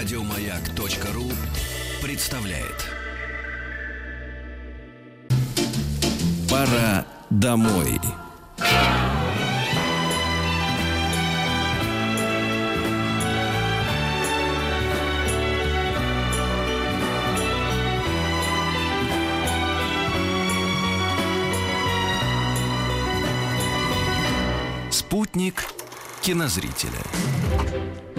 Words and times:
Радиомаяк.ру 0.00 1.30
представляет. 2.00 2.86
Пора 6.48 7.04
домой. 7.28 8.00
Спутник 24.90 25.66
кинозрителя. 26.22 27.02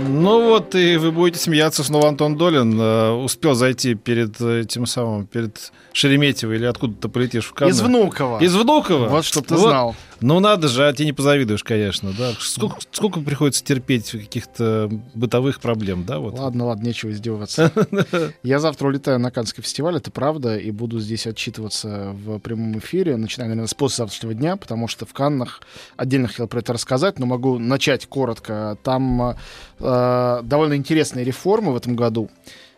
Ну 0.08 0.50
вот, 0.50 0.76
и 0.76 0.98
вы 0.98 1.12
будете 1.12 1.40
смеяться, 1.40 1.84
снова 1.84 2.08
Антон 2.10 2.38
Долин 2.38 2.80
э, 2.80 3.12
успел 3.12 3.54
зайти 3.54 3.96
перед 3.96 4.40
э, 4.42 4.66
тем 4.68 4.86
самым, 4.86 5.26
перед 5.28 5.72
Шереметьево 5.94 6.54
или 6.54 6.66
откуда 6.66 6.96
ты 6.96 7.08
полетишь 7.10 7.46
в 7.46 7.54
Канны. 7.54 7.70
Из 7.72 7.82
Внуково. 7.82 8.40
Из 8.40 8.56
Внуково? 8.56 9.08
Вот, 9.08 9.26
чтоб 9.26 9.46
ты 9.46 9.56
Вот. 9.56 9.70
знал. 9.70 9.96
Ну 10.22 10.40
надо 10.40 10.68
же, 10.68 10.88
а 10.88 10.94
тебе 10.94 11.06
не 11.06 11.14
позавидуешь, 11.14 11.64
конечно, 11.64 12.14
да. 12.18 12.34
Сколько, 12.40 12.78
сколько 12.92 13.20
приходится 13.22 13.64
терпеть 13.64 14.12
каких-то 14.12 14.90
бытовых 15.16 15.60
проблем, 15.60 16.06
да, 16.06 16.20
вот. 16.20 16.38
Ладно, 16.38 16.66
ладно, 16.66 16.86
нечего 16.86 17.12
издеваться. 17.12 17.72
Я 18.44 18.60
завтра 18.60 18.88
улетаю 18.88 19.20
на 19.20 19.32
Каннский 19.32 19.64
фестиваль, 19.64 19.98
это 19.98 20.12
правда, 20.12 20.58
и 20.58 20.70
буду 20.70 21.00
здесь 21.00 21.26
отчитываться 21.26 22.12
в 22.14 22.38
прямом 22.40 22.78
эфире, 22.78 23.18
начиная, 23.18 23.50
наверное, 23.50 23.68
с 23.68 23.74
послезавтрашнего 23.74 24.36
дня, 24.36 24.58
потому 24.58 24.88
что 24.88 25.06
в 25.08 25.14
Каннах 25.14 25.62
отдельно 25.98 26.28
хотел 26.28 26.48
про 26.48 26.60
это 26.60 26.74
рассказать, 26.74 27.18
но 27.18 27.26
могу 27.26 27.58
начать 27.58 28.06
коротко. 28.06 28.78
Там 28.84 29.36
э, 29.80 30.42
довольно 30.44 30.76
интересные 30.76 31.26
реформы 31.26 31.74
в 31.74 31.76
этом 31.76 31.96
году. 31.96 32.30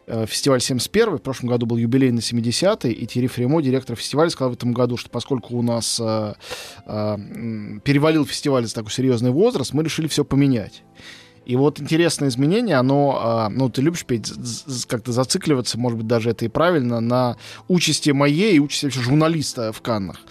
Э, 0.05 0.25
Фестиваль 0.27 0.61
71 0.61 1.17
в 1.17 1.21
прошлом 1.21 1.49
году 1.49 1.65
был 1.65 1.77
юбилей 1.77 2.11
на 2.11 2.19
70-й, 2.19 2.91
и 2.91 3.05
Терри 3.05 3.27
Фремо, 3.27 3.61
директор 3.61 3.95
фестиваля, 3.95 4.29
сказал 4.29 4.51
в 4.51 4.55
этом 4.55 4.73
году, 4.73 4.97
что 4.97 5.09
поскольку 5.09 5.55
у 5.55 5.61
нас 5.61 5.99
э, 6.01 6.33
э, 6.85 7.17
перевалил 7.83 8.25
фестиваль 8.25 8.65
за 8.65 8.75
такой 8.75 8.91
серьезный 8.91 9.31
возраст, 9.31 9.73
мы 9.73 9.83
решили 9.83 10.07
все 10.07 10.25
поменять. 10.25 10.83
И 11.45 11.55
вот 11.55 11.79
интересное 11.81 12.29
изменение, 12.29 12.77
оно, 12.77 13.19
а, 13.21 13.49
ну, 13.49 13.69
ты 13.69 13.81
любишь 13.81 14.05
петь, 14.05 14.31
как-то 14.87 15.11
зацикливаться, 15.11 15.77
может 15.77 15.97
быть, 15.97 16.07
даже 16.07 16.29
это 16.29 16.45
и 16.45 16.47
правильно, 16.47 17.01
на 17.01 17.35
участи 17.67 18.11
моей 18.11 18.55
и 18.55 18.59
участи 18.59 18.87
журналиста 18.87 19.73
в 19.73 19.81
Каннах. 19.81 20.21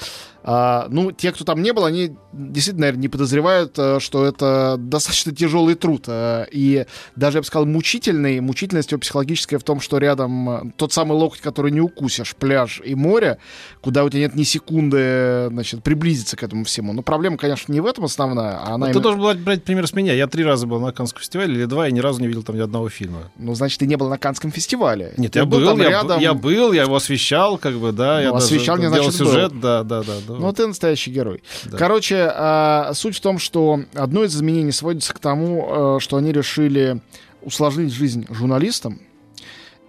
А, 0.44 0.86
ну, 0.90 1.12
те, 1.12 1.30
кто 1.32 1.44
там 1.44 1.62
не 1.62 1.72
был, 1.72 1.84
они 1.84 2.12
действительно, 2.32 2.82
наверное, 2.82 3.02
не 3.02 3.08
подозревают, 3.08 3.74
э, 3.78 4.00
что 4.00 4.24
это 4.24 4.76
достаточно 4.78 5.32
тяжелый 5.34 5.74
труд. 5.74 6.04
э, 6.08 6.46
И 6.50 6.86
даже, 7.14 7.38
я 7.38 7.42
бы 7.42 7.46
сказал, 7.46 7.66
мучительный. 7.66 8.40
Мучительность 8.40 8.90
его 8.90 8.98
психологическая 9.00 9.58
в 9.58 9.62
том, 9.64 9.80
что 9.80 9.98
рядом 9.98 10.50
э, 10.50 10.72
тот 10.76 10.92
самый 10.92 11.12
локоть, 11.12 11.40
который 11.40 11.70
не 11.70 11.80
укусишь, 11.80 12.34
пляж 12.34 12.80
и 12.84 12.94
море, 12.94 13.38
куда 13.80 14.02
у 14.04 14.08
тебя 14.10 14.20
нет 14.20 14.34
ни 14.34 14.42
секунды, 14.44 15.48
значит, 15.50 15.82
приблизиться 15.82 16.36
к 16.36 16.42
этому 16.42 16.64
всему. 16.64 16.92
Но 16.92 17.02
проблема, 17.02 17.36
конечно, 17.36 17.72
не 17.72 17.80
в 17.80 17.86
этом 17.86 18.04
основная, 18.04 18.58
а 18.58 18.74
она 18.74 18.86
ты 18.86 18.92
именно- 18.92 19.02
должен 19.02 19.20
был 19.20 19.34
брать 19.34 19.62
пример 19.64 19.86
с 19.86 19.92
меня. 19.92 20.14
Я 20.14 20.26
три 20.26 20.42
раза 20.44 20.66
был 20.66 20.80
на 20.80 20.92
Каннском 20.92 21.20
фестивале, 21.20 21.54
или 21.54 21.64
два, 21.66 21.88
и 21.88 21.92
ни 21.92 22.00
разу 22.00 22.20
не 22.20 22.26
видел 22.26 22.42
там 22.42 22.56
ни 22.56 22.60
одного 22.60 22.88
фильма. 22.88 23.30
Ну, 23.36 23.54
значит, 23.54 23.78
ты 23.78 23.86
не 23.86 23.96
был 23.96 24.08
на 24.08 24.18
Канском 24.18 24.50
фестивале. 24.50 25.12
Нет, 25.16 25.32
Ты 25.32 25.40
я 25.40 25.44
был, 25.44 25.64
там 25.64 25.78
я, 25.80 25.88
рядом. 25.90 26.20
я 26.20 26.34
был, 26.34 26.72
я 26.72 26.82
его 26.82 26.96
освещал, 26.96 27.58
как 27.58 27.74
бы, 27.74 27.92
да. 27.92 28.20
я 28.20 28.28
Ну, 28.28 28.34
даже 28.34 28.46
освещал, 28.46 28.76
не 28.76 28.82
делал 28.82 28.94
значит, 29.04 29.20
был. 29.20 29.26
сюжет, 29.28 29.60
да, 29.60 29.82
да, 29.82 30.02
да. 30.02 30.14
да. 30.26 30.31
Ну, 30.38 30.52
ты 30.52 30.66
настоящий 30.66 31.10
герой. 31.10 31.42
Да. 31.64 31.78
Короче, 31.78 32.30
а, 32.34 32.92
суть 32.94 33.16
в 33.16 33.20
том, 33.20 33.38
что 33.38 33.80
одно 33.94 34.24
из 34.24 34.34
изменений 34.34 34.72
сводится 34.72 35.14
к 35.14 35.18
тому, 35.18 35.96
э, 35.96 36.00
что 36.00 36.16
они 36.16 36.32
решили 36.32 37.00
усложнить 37.42 37.92
жизнь 37.92 38.26
журналистам 38.30 39.00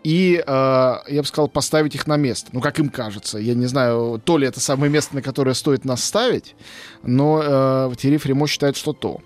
и, 0.03 0.43
э, 0.45 0.95
я 1.07 1.21
бы 1.21 1.25
сказал, 1.25 1.47
поставить 1.47 1.95
их 1.95 2.07
на 2.07 2.17
место. 2.17 2.49
Ну, 2.51 2.61
как 2.61 2.79
им 2.79 2.89
кажется. 2.89 3.37
Я 3.37 3.53
не 3.53 3.67
знаю, 3.67 4.21
то 4.23 4.37
ли 4.37 4.47
это 4.47 4.59
самое 4.59 4.91
место, 4.91 5.15
на 5.15 5.21
которое 5.21 5.53
стоит 5.53 5.85
нас 5.85 6.03
ставить, 6.03 6.55
но 7.03 7.89
э, 7.91 7.95
Терри 7.97 8.17
Фремо 8.17 8.47
считает, 8.47 8.75
что 8.75 8.93
то. 8.93 9.21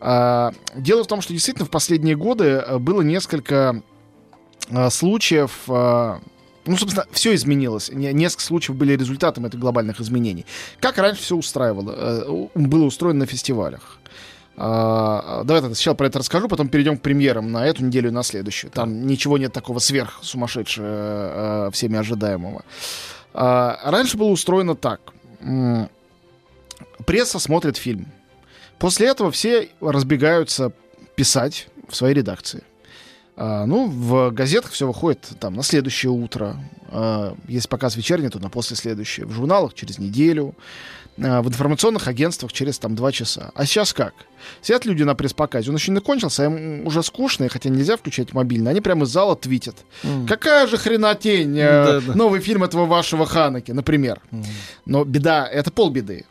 А, 0.00 0.52
Дело 0.74 1.04
в 1.04 1.06
том, 1.06 1.20
что 1.20 1.32
действительно 1.32 1.66
в 1.66 1.70
последние 1.70 2.16
годы 2.16 2.44
э, 2.44 2.78
было 2.78 3.02
несколько 3.02 3.82
э, 4.68 4.90
случаев 4.90 5.62
э, 5.68 6.18
ну, 6.66 6.76
собственно, 6.76 7.06
все 7.12 7.34
изменилось. 7.34 7.90
Не- 7.90 8.12
Несколько 8.12 8.42
случаев 8.44 8.76
были 8.76 8.96
результатом 8.96 9.46
этих 9.46 9.58
глобальных 9.58 10.00
изменений. 10.00 10.44
Как 10.80 10.98
раньше 10.98 11.22
все 11.22 11.36
устраивало, 11.36 11.94
э, 11.96 12.46
было 12.54 12.84
устроено 12.84 13.20
на 13.20 13.26
фестивалях. 13.26 13.98
А, 14.58 15.44
Давай 15.44 15.60
тогда 15.60 15.74
сначала 15.74 15.94
про 15.94 16.06
это 16.06 16.18
расскажу, 16.18 16.48
потом 16.48 16.68
перейдем 16.68 16.96
к 16.96 17.02
премьерам 17.02 17.52
на 17.52 17.66
эту 17.66 17.84
неделю 17.84 18.08
и 18.08 18.12
на 18.12 18.22
следующую. 18.22 18.70
Там 18.70 19.06
ничего 19.06 19.36
нет 19.38 19.52
такого 19.52 19.78
сверх 19.80 20.18
сумасшедшего, 20.22 20.86
э, 21.68 21.70
всеми 21.72 21.98
ожидаемого. 21.98 22.64
А, 23.34 23.78
Раньше 23.84 24.16
было 24.16 24.28
устроено 24.28 24.74
так. 24.74 25.00
Пресса 27.04 27.38
смотрит 27.38 27.76
фильм. 27.76 28.06
После 28.78 29.08
этого 29.08 29.30
все 29.30 29.68
разбегаются 29.80 30.72
писать 31.14 31.68
в 31.88 31.94
своей 31.94 32.14
редакции. 32.14 32.62
А, 33.36 33.66
ну, 33.66 33.86
в 33.88 34.30
газетах 34.30 34.72
все 34.72 34.86
выходит 34.86 35.20
там 35.38 35.54
на 35.54 35.62
следующее 35.62 36.10
утро. 36.10 36.56
А, 36.88 37.36
если 37.48 37.68
показ 37.68 37.96
вечерний, 37.96 38.28
то 38.30 38.38
на 38.38 38.48
после 38.48 38.76
следующее. 38.76 39.26
В 39.26 39.32
журналах 39.32 39.74
через 39.74 39.98
неделю. 39.98 40.54
А, 41.22 41.42
в 41.42 41.48
информационных 41.48 42.08
агентствах 42.08 42.52
через 42.52 42.78
там 42.78 42.94
два 42.94 43.12
часа. 43.12 43.50
А 43.54 43.66
сейчас 43.66 43.92
как? 43.92 44.14
Сидят 44.62 44.84
люди 44.84 45.02
на 45.02 45.14
пресс-показе, 45.14 45.70
он 45.70 45.76
еще 45.76 45.90
не 45.92 46.00
кончился, 46.00 46.42
а 46.42 46.46
им 46.46 46.86
уже 46.86 47.02
скучно, 47.02 47.44
и 47.44 47.48
хотя 47.48 47.68
нельзя 47.70 47.96
включать 47.96 48.32
мобильный, 48.32 48.70
они 48.70 48.80
прямо 48.80 49.04
из 49.04 49.08
зала 49.08 49.34
твитят. 49.34 49.76
М. 50.04 50.26
Какая 50.26 50.66
же 50.66 50.76
хренотень, 50.76 51.58
э, 51.58 52.00
Да-да. 52.00 52.14
новый 52.14 52.40
фильм 52.40 52.64
этого 52.64 52.84
вашего 52.86 53.26
Ханаки, 53.26 53.72
например. 53.72 54.20
Но 54.84 55.04
беда, 55.04 55.46
это 55.46 55.70
полбеды. 55.70 56.26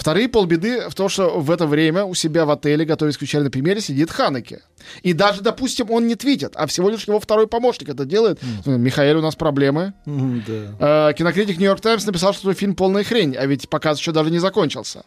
Вторые 0.00 0.30
полбеды 0.30 0.88
в 0.88 0.94
том, 0.94 1.10
что 1.10 1.38
в 1.40 1.50
это 1.50 1.66
время 1.66 2.06
у 2.06 2.14
себя 2.14 2.46
в 2.46 2.50
отеле, 2.50 2.86
готовясь 2.86 3.18
к 3.18 3.22
вечерней 3.22 3.50
премьере, 3.50 3.82
сидит 3.82 4.10
Ханеке. 4.10 4.62
И 5.02 5.12
даже, 5.12 5.42
допустим, 5.42 5.90
он 5.90 6.06
не 6.06 6.14
твитит, 6.14 6.52
а 6.54 6.66
всего 6.66 6.88
лишь 6.88 7.04
его 7.04 7.20
второй 7.20 7.46
помощник 7.46 7.90
это 7.90 8.06
делает. 8.06 8.40
Михаил, 8.64 9.18
у 9.18 9.20
нас 9.20 9.36
проблемы. 9.36 9.92
М, 10.06 10.42
да. 10.46 11.10
Э, 11.10 11.12
кинокритик 11.12 11.58
Нью-Йорк 11.58 11.82
Таймс 11.82 12.06
написал, 12.06 12.32
что 12.32 12.40
твой 12.40 12.54
фильм 12.54 12.76
полная 12.76 13.04
хрень, 13.04 13.36
а 13.36 13.44
ведь 13.44 13.68
показ 13.68 13.98
еще 13.98 14.12
даже 14.12 14.30
не 14.30 14.38
закончился. 14.38 15.04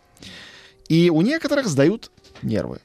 И 0.89 1.09
у 1.09 1.21
некоторых 1.21 1.65
сдают 1.65 2.11
нервы. 2.43 2.77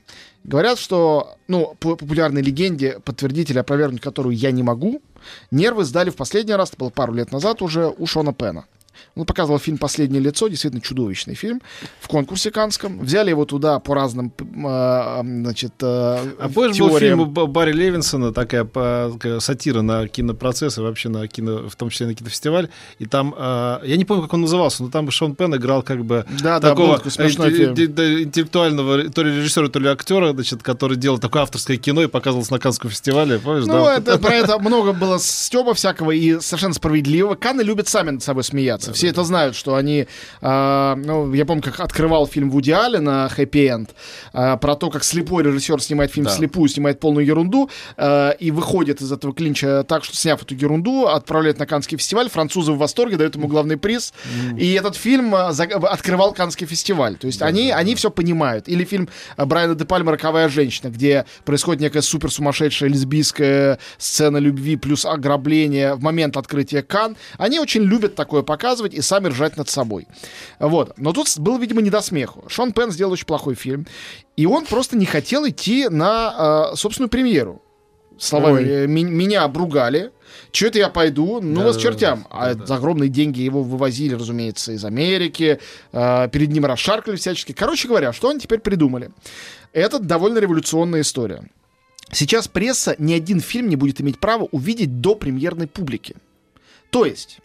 Говорят, 0.44 0.78
что, 0.78 1.36
ну, 1.46 1.76
по 1.78 1.94
популярной 1.94 2.40
легенде, 2.40 3.00
подтвердить 3.04 3.50
или 3.50 3.58
опровергнуть 3.58 4.00
которую 4.00 4.34
я 4.34 4.50
не 4.50 4.62
могу, 4.62 5.02
нервы 5.50 5.84
сдали 5.84 6.08
в 6.08 6.16
последний 6.16 6.54
раз, 6.54 6.70
это 6.70 6.78
было 6.78 6.88
пару 6.88 7.12
лет 7.12 7.32
назад 7.32 7.60
уже, 7.60 7.92
у 7.98 8.06
Шона 8.06 8.32
Пена. 8.32 8.64
Он 9.16 9.24
показывал 9.26 9.58
фильм 9.58 9.78
«Последнее 9.78 10.20
лицо», 10.22 10.48
действительно 10.48 10.80
чудовищный 10.82 11.34
фильм, 11.34 11.60
в 12.00 12.08
конкурсе 12.08 12.50
Канском. 12.50 13.00
Взяли 13.00 13.30
его 13.30 13.44
туда 13.44 13.78
по 13.80 13.94
разным, 13.94 14.32
а, 14.66 15.22
значит, 15.24 15.72
э, 15.80 15.84
А 15.86 16.48
помнишь, 16.52 16.78
был 16.78 16.90
теориям. 16.90 17.18
фильм 17.18 17.30
Б- 17.30 17.46
Барри 17.46 17.72
Левинсона, 17.72 18.32
такая, 18.32 18.68
сатира 19.40 19.82
на 19.82 20.06
кинопроцесс 20.08 20.78
и 20.78 20.80
вообще 20.80 21.08
на 21.08 21.26
кино, 21.28 21.68
в 21.68 21.76
том 21.76 21.90
числе 21.90 22.06
на 22.06 22.14
кинофестиваль. 22.14 22.68
И 22.98 23.06
там, 23.06 23.34
а, 23.36 23.80
я 23.84 23.96
не 23.96 24.04
помню, 24.04 24.22
как 24.24 24.34
он 24.34 24.42
назывался, 24.42 24.82
но 24.82 24.90
там 24.90 25.10
Шон 25.10 25.34
Пен 25.34 25.54
играл 25.54 25.82
как 25.82 26.04
бы 26.04 26.24
Да, 26.42 26.60
был 26.60 26.68
такого 26.68 26.98
фильм. 27.50 27.74
инте- 27.74 27.86
да, 27.88 28.22
интеллектуального 28.22 29.10
то 29.10 29.22
ли 29.22 29.36
режиссера, 29.36 29.68
то 29.68 29.78
ли 29.78 29.88
актера, 29.88 30.32
значит, 30.32 30.62
который 30.62 30.96
делал 30.96 31.18
такое 31.18 31.42
авторское 31.42 31.76
кино 31.76 32.02
и 32.02 32.06
показывался 32.06 32.52
на 32.52 32.58
Каннском 32.58 32.90
фестивале, 32.90 33.38
помнишь? 33.38 33.66
Ну, 33.66 33.72
да? 33.84 33.96
это, 33.96 34.18
про 34.18 34.34
это 34.34 34.58
много 34.58 34.92
было 34.92 35.18
стёба 35.18 35.74
всякого 35.74 36.10
и 36.12 36.40
совершенно 36.40 36.74
справедливого. 36.74 37.34
Каны 37.34 37.62
любят 37.62 37.88
сами 37.88 38.10
над 38.10 38.22
собой 38.22 38.44
смеяться. 38.44 38.87
Все 38.92 39.08
это 39.08 39.24
знают, 39.24 39.56
что 39.56 39.74
они... 39.74 40.06
а, 40.40 40.96
ну, 40.96 41.32
я 41.34 41.44
помню, 41.46 41.62
как 41.62 41.80
открывал 41.80 42.26
фильм 42.26 42.50
Вуди 42.50 42.70
Аллена 42.70 43.28
«Хэппи 43.28 43.68
Энд», 43.68 43.90
а, 44.32 44.56
про 44.56 44.74
то, 44.76 44.90
как 44.90 45.04
слепой 45.04 45.42
режиссер 45.42 45.80
снимает 45.82 46.12
фильм 46.12 46.26
Да. 46.26 46.32
вслепую, 46.32 46.68
снимает 46.68 47.00
полную 47.00 47.26
ерунду, 47.26 47.70
а, 47.96 48.30
и 48.30 48.50
выходит 48.50 49.00
из 49.00 49.10
этого 49.12 49.34
клинча 49.34 49.84
так, 49.84 50.04
что, 50.04 50.16
сняв 50.16 50.42
эту 50.42 50.54
ерунду, 50.54 51.06
отправляет 51.06 51.58
на 51.58 51.66
Каннский 51.66 51.98
фестиваль, 51.98 52.28
французы 52.30 52.72
в 52.72 52.78
восторге, 52.78 53.16
дают 53.16 53.36
ему 53.36 53.48
главный 53.48 53.76
приз, 53.76 54.12
и 54.56 54.72
этот 54.72 54.96
фильм 54.96 55.34
открывал 55.34 56.32
Каннский 56.32 56.66
фестиваль. 56.66 57.16
То 57.16 57.26
есть 57.26 57.42
они, 57.42 57.70
они 57.70 57.94
все 57.94 58.10
понимают. 58.10 58.68
Или 58.68 58.84
фильм 58.84 59.08
Брайана 59.36 59.74
де 59.74 59.84
Пальма 59.84 60.12
«Роковая 60.12 60.48
женщина», 60.48 60.88
где 60.88 61.24
происходит 61.44 61.82
некая 61.82 62.02
супер 62.02 62.30
сумасшедшая 62.30 62.88
лесбийская 62.90 63.78
сцена 63.98 64.38
любви 64.38 64.76
плюс 64.76 65.04
ограбление 65.04 65.94
в 65.94 66.02
момент 66.02 66.36
открытия 66.36 66.82
Кан. 66.82 67.16
Они 67.38 67.58
очень 67.58 67.82
любят 67.82 68.14
такое 68.14 68.42
показывать 68.42 68.77
и 68.86 69.00
сами 69.00 69.28
ржать 69.28 69.56
над 69.56 69.68
собой. 69.68 70.06
Вот. 70.58 70.92
Но 70.98 71.12
тут 71.12 71.28
было, 71.38 71.58
видимо, 71.58 71.82
не 71.82 71.90
до 71.90 72.00
смеху. 72.00 72.44
Шон 72.48 72.72
Пен 72.72 72.90
сделал 72.90 73.12
очень 73.12 73.26
плохой 73.26 73.54
фильм, 73.54 73.86
и 74.36 74.46
он 74.46 74.64
просто 74.66 74.96
не 74.96 75.06
хотел 75.06 75.46
идти 75.48 75.88
на 75.88 76.70
э, 76.72 76.76
собственную 76.76 77.08
премьеру. 77.10 77.62
Словами 78.18 78.62
э, 78.66 78.86
«Ми- 78.88 79.04
меня 79.04 79.44
обругали, 79.44 80.10
что 80.50 80.66
это 80.66 80.78
я 80.78 80.88
пойду? 80.88 81.40
Ну, 81.40 81.62
вас 81.62 81.76
Да-да-да. 81.76 81.80
чертям. 81.80 82.26
А 82.30 82.48
Да-да. 82.54 82.66
за 82.66 82.74
огромные 82.76 83.08
деньги 83.08 83.40
его 83.40 83.62
вывозили, 83.62 84.14
разумеется, 84.14 84.72
из 84.72 84.84
Америки. 84.84 85.60
э, 85.92 86.28
перед 86.32 86.50
ним 86.50 86.64
расшаркали 86.66 87.14
всячески. 87.16 87.52
Короче 87.52 87.86
говоря, 87.86 88.12
что 88.12 88.30
они 88.30 88.40
теперь 88.40 88.58
придумали? 88.60 89.10
Это 89.72 89.98
довольно 90.00 90.38
революционная 90.38 91.02
история. 91.02 91.44
Сейчас 92.10 92.48
пресса 92.48 92.96
ни 92.98 93.12
один 93.12 93.38
фильм 93.40 93.68
не 93.68 93.76
будет 93.76 94.00
иметь 94.00 94.18
права 94.18 94.48
увидеть 94.50 95.00
до 95.00 95.14
премьерной 95.14 95.66
публики. 95.68 96.16
То 96.90 97.04
есть, 97.04 97.38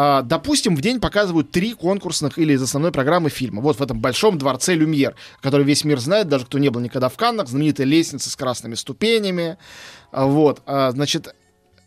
а, 0.00 0.22
допустим, 0.22 0.76
в 0.76 0.80
день 0.80 1.00
показывают 1.00 1.50
три 1.50 1.74
конкурсных 1.74 2.38
или 2.38 2.52
из 2.52 2.62
основной 2.62 2.92
программы 2.92 3.30
фильма. 3.30 3.60
Вот 3.60 3.80
в 3.80 3.82
этом 3.82 3.98
большом 3.98 4.38
дворце 4.38 4.74
Люмьер, 4.74 5.16
который 5.40 5.66
весь 5.66 5.82
мир 5.82 5.98
знает, 5.98 6.28
даже 6.28 6.46
кто 6.46 6.60
не 6.60 6.68
был 6.68 6.80
никогда 6.80 7.08
в 7.08 7.16
Каннах, 7.16 7.48
знаменитая 7.48 7.84
лестница 7.84 8.30
с 8.30 8.36
красными 8.36 8.76
ступенями. 8.76 9.58
А, 10.12 10.26
Вот, 10.26 10.62
а, 10.66 10.92
значит, 10.92 11.34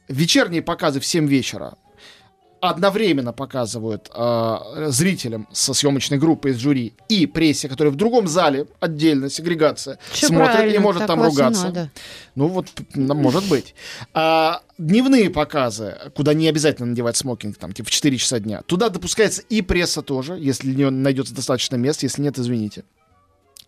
вечерние 0.09 0.61
показы 0.61 0.99
в 0.99 1.05
7 1.05 1.25
вечера 1.25 1.77
одновременно 2.61 3.33
показывают 3.33 4.09
э, 4.13 4.87
зрителям 4.89 5.47
со 5.51 5.73
съемочной 5.73 6.19
группой 6.19 6.51
из 6.51 6.57
жюри 6.57 6.93
и 7.09 7.25
прессе, 7.25 7.67
которая 7.67 7.91
в 7.91 7.95
другом 7.97 8.27
зале, 8.27 8.67
отдельно, 8.79 9.29
сегрегация, 9.29 9.97
Всё 10.11 10.27
смотрит 10.27 10.73
и 10.73 10.77
может 10.77 11.07
там 11.07 11.21
ругаться. 11.21 11.65
надо. 11.65 11.91
Ну 12.35 12.47
вот, 12.47 12.67
может 12.95 13.49
быть. 13.49 13.73
А, 14.13 14.61
дневные 14.77 15.31
показы, 15.31 15.97
куда 16.15 16.33
не 16.35 16.47
обязательно 16.47 16.87
надевать 16.87 17.17
смокинг, 17.17 17.57
там, 17.57 17.73
типа 17.73 17.89
в 17.89 17.91
4 17.91 18.17
часа 18.17 18.39
дня, 18.39 18.61
туда 18.61 18.89
допускается 18.89 19.41
и 19.49 19.61
пресса 19.61 20.03
тоже, 20.03 20.37
если 20.39 20.73
нее 20.73 20.91
найдется 20.91 21.33
достаточно 21.33 21.75
мест, 21.77 22.03
если 22.03 22.21
нет, 22.21 22.37
извините. 22.37 22.83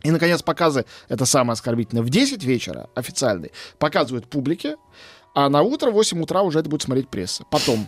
И, 0.03 0.11
наконец, 0.11 0.41
показы, 0.41 0.85
это 1.07 1.25
самое 1.25 1.53
оскорбительное, 1.53 2.03
в 2.03 2.09
10 2.09 2.43
вечера, 2.43 2.89
официальный, 2.93 3.51
показывают 3.79 4.27
публике, 4.27 4.75
а 5.33 5.50
на 5.50 5.62
утро, 5.62 5.89
в 5.89 5.94
8 5.94 6.21
утра 6.21 6.41
уже 6.41 6.59
это 6.59 6.69
будет 6.69 6.83
смотреть 6.83 7.09
пресса. 7.09 7.44
Потом. 7.50 7.88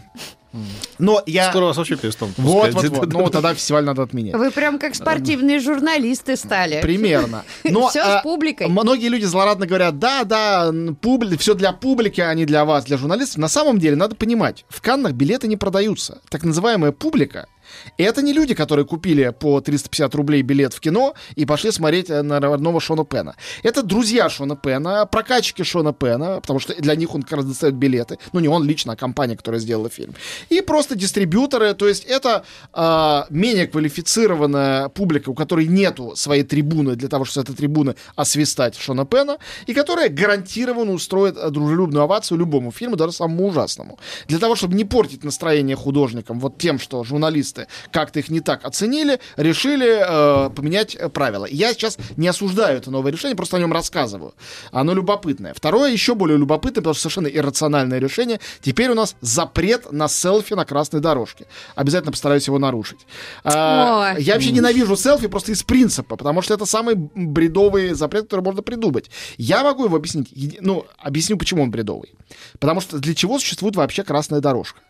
Но 0.99 1.21
я... 1.25 1.49
Скоро 1.49 1.65
вас 1.65 1.77
вообще 1.77 1.97
перестанут 1.97 2.37
Вот, 2.37 2.73
вот, 2.73 2.85
вот. 2.85 3.11
Ну, 3.11 3.29
тогда 3.29 3.53
фестиваль 3.53 3.83
надо 3.83 4.03
отменять. 4.03 4.35
Вы 4.35 4.51
прям 4.51 4.79
как 4.79 4.95
спортивные 4.95 5.59
журналисты 5.59 6.37
стали. 6.37 6.81
Примерно. 6.81 7.43
Но, 7.65 7.89
Все 7.89 8.01
с 8.01 8.23
публикой. 8.23 8.67
Многие 8.67 9.09
люди 9.09 9.25
злорадно 9.25 9.67
говорят, 9.67 9.99
да, 9.99 10.23
да, 10.23 10.71
публи, 11.01 11.35
все 11.35 11.55
для 11.55 11.73
публики, 11.73 12.21
а 12.21 12.33
не 12.33 12.45
для 12.45 12.63
вас, 12.63 12.85
для 12.85 12.97
журналистов. 12.97 13.37
На 13.37 13.49
самом 13.49 13.79
деле, 13.79 13.95
надо 13.97 14.15
понимать, 14.15 14.65
в 14.69 14.81
Каннах 14.81 15.11
билеты 15.11 15.47
не 15.47 15.57
продаются. 15.57 16.21
Так 16.29 16.43
называемая 16.43 16.93
публика— 16.93 17.47
это 17.97 18.21
не 18.21 18.33
люди, 18.33 18.53
которые 18.53 18.85
купили 18.85 19.33
по 19.37 19.61
350 19.61 20.15
рублей 20.15 20.41
билет 20.41 20.73
в 20.73 20.79
кино 20.79 21.13
и 21.35 21.45
пошли 21.45 21.71
смотреть 21.71 22.09
э, 22.09 22.21
на 22.21 22.39
родного 22.39 22.79
Шона 22.79 23.05
Пена. 23.05 23.35
Это 23.63 23.83
друзья 23.83 24.29
Шона 24.29 24.55
Пена, 24.55 25.05
прокачки 25.05 25.63
Шона 25.63 25.93
Пена, 25.93 26.41
потому 26.41 26.59
что 26.59 26.73
для 26.75 26.95
них 26.95 27.13
он 27.15 27.23
как 27.23 27.33
раз 27.33 27.45
достает 27.45 27.75
билеты. 27.75 28.17
Ну, 28.33 28.39
не 28.39 28.47
он 28.47 28.63
лично, 28.63 28.93
а 28.93 28.95
компания, 28.95 29.35
которая 29.35 29.59
сделала 29.61 29.89
фильм. 29.89 30.13
И 30.49 30.61
просто 30.61 30.95
дистрибьюторы, 30.95 31.73
то 31.73 31.87
есть 31.87 32.05
это 32.05 32.45
а, 32.73 33.27
менее 33.29 33.67
квалифицированная 33.67 34.89
публика, 34.89 35.29
у 35.29 35.33
которой 35.33 35.67
нету 35.67 36.15
своей 36.15 36.43
трибуны 36.43 36.95
для 36.95 37.09
того, 37.09 37.25
чтобы 37.25 37.45
с 37.45 37.49
этой 37.49 37.55
трибуны 37.55 37.95
освистать 38.15 38.77
Шона 38.77 39.05
Пена, 39.05 39.37
и 39.67 39.73
которая 39.73 40.09
гарантированно 40.09 40.91
устроит 40.91 41.37
э, 41.37 41.49
дружелюбную 41.49 42.03
овацию 42.03 42.37
любому 42.37 42.71
фильму, 42.71 42.95
даже 42.95 43.13
самому 43.13 43.47
ужасному. 43.47 43.97
Для 44.27 44.39
того, 44.39 44.55
чтобы 44.55 44.75
не 44.75 44.85
портить 44.85 45.23
настроение 45.23 45.75
художникам 45.75 46.39
вот 46.39 46.57
тем, 46.57 46.79
что 46.79 47.03
журналисты 47.55 47.67
как-то 47.91 48.19
их 48.19 48.29
не 48.29 48.41
так 48.41 48.65
оценили, 48.65 49.19
решили 49.37 49.99
э, 50.01 50.49
поменять 50.49 50.95
э, 50.95 51.09
правила. 51.09 51.45
Я 51.49 51.73
сейчас 51.73 51.97
не 52.17 52.27
осуждаю 52.27 52.77
это 52.77 52.91
новое 52.91 53.11
решение, 53.11 53.35
просто 53.35 53.57
о 53.57 53.59
нем 53.59 53.73
рассказываю. 53.73 54.33
Оно 54.71 54.93
любопытное. 54.93 55.53
Второе, 55.53 55.91
еще 55.91 56.15
более 56.15 56.37
любопытное, 56.37 56.81
потому 56.81 56.93
что 56.93 57.03
совершенно 57.03 57.27
иррациональное 57.27 57.99
решение. 57.99 58.39
Теперь 58.61 58.89
у 58.89 58.95
нас 58.95 59.15
запрет 59.21 59.91
на 59.91 60.07
селфи 60.07 60.53
на 60.53 60.65
красной 60.65 60.99
дорожке. 60.99 61.45
Обязательно 61.75 62.11
постараюсь 62.11 62.47
его 62.47 62.59
нарушить. 62.59 62.99
Ой. 63.43 63.51
я 64.21 64.33
вообще 64.33 64.51
ненавижу 64.51 64.95
селфи 64.95 65.27
просто 65.27 65.51
из 65.51 65.63
принципа, 65.63 66.15
потому 66.15 66.41
что 66.41 66.53
это 66.53 66.65
самый 66.65 66.95
бредовый 66.95 67.93
запрет, 67.93 68.23
который 68.23 68.41
можно 68.41 68.61
придумать. 68.61 69.09
Я 69.37 69.63
могу 69.63 69.85
его 69.85 69.95
объяснить. 69.95 70.57
Ну, 70.61 70.85
объясню, 70.97 71.37
почему 71.37 71.63
он 71.63 71.71
бредовый. 71.71 72.13
Потому 72.59 72.81
что 72.81 72.99
для 72.99 73.13
чего 73.13 73.39
существует 73.39 73.75
вообще 73.75 74.03
красная 74.03 74.41
дорожка? 74.41 74.81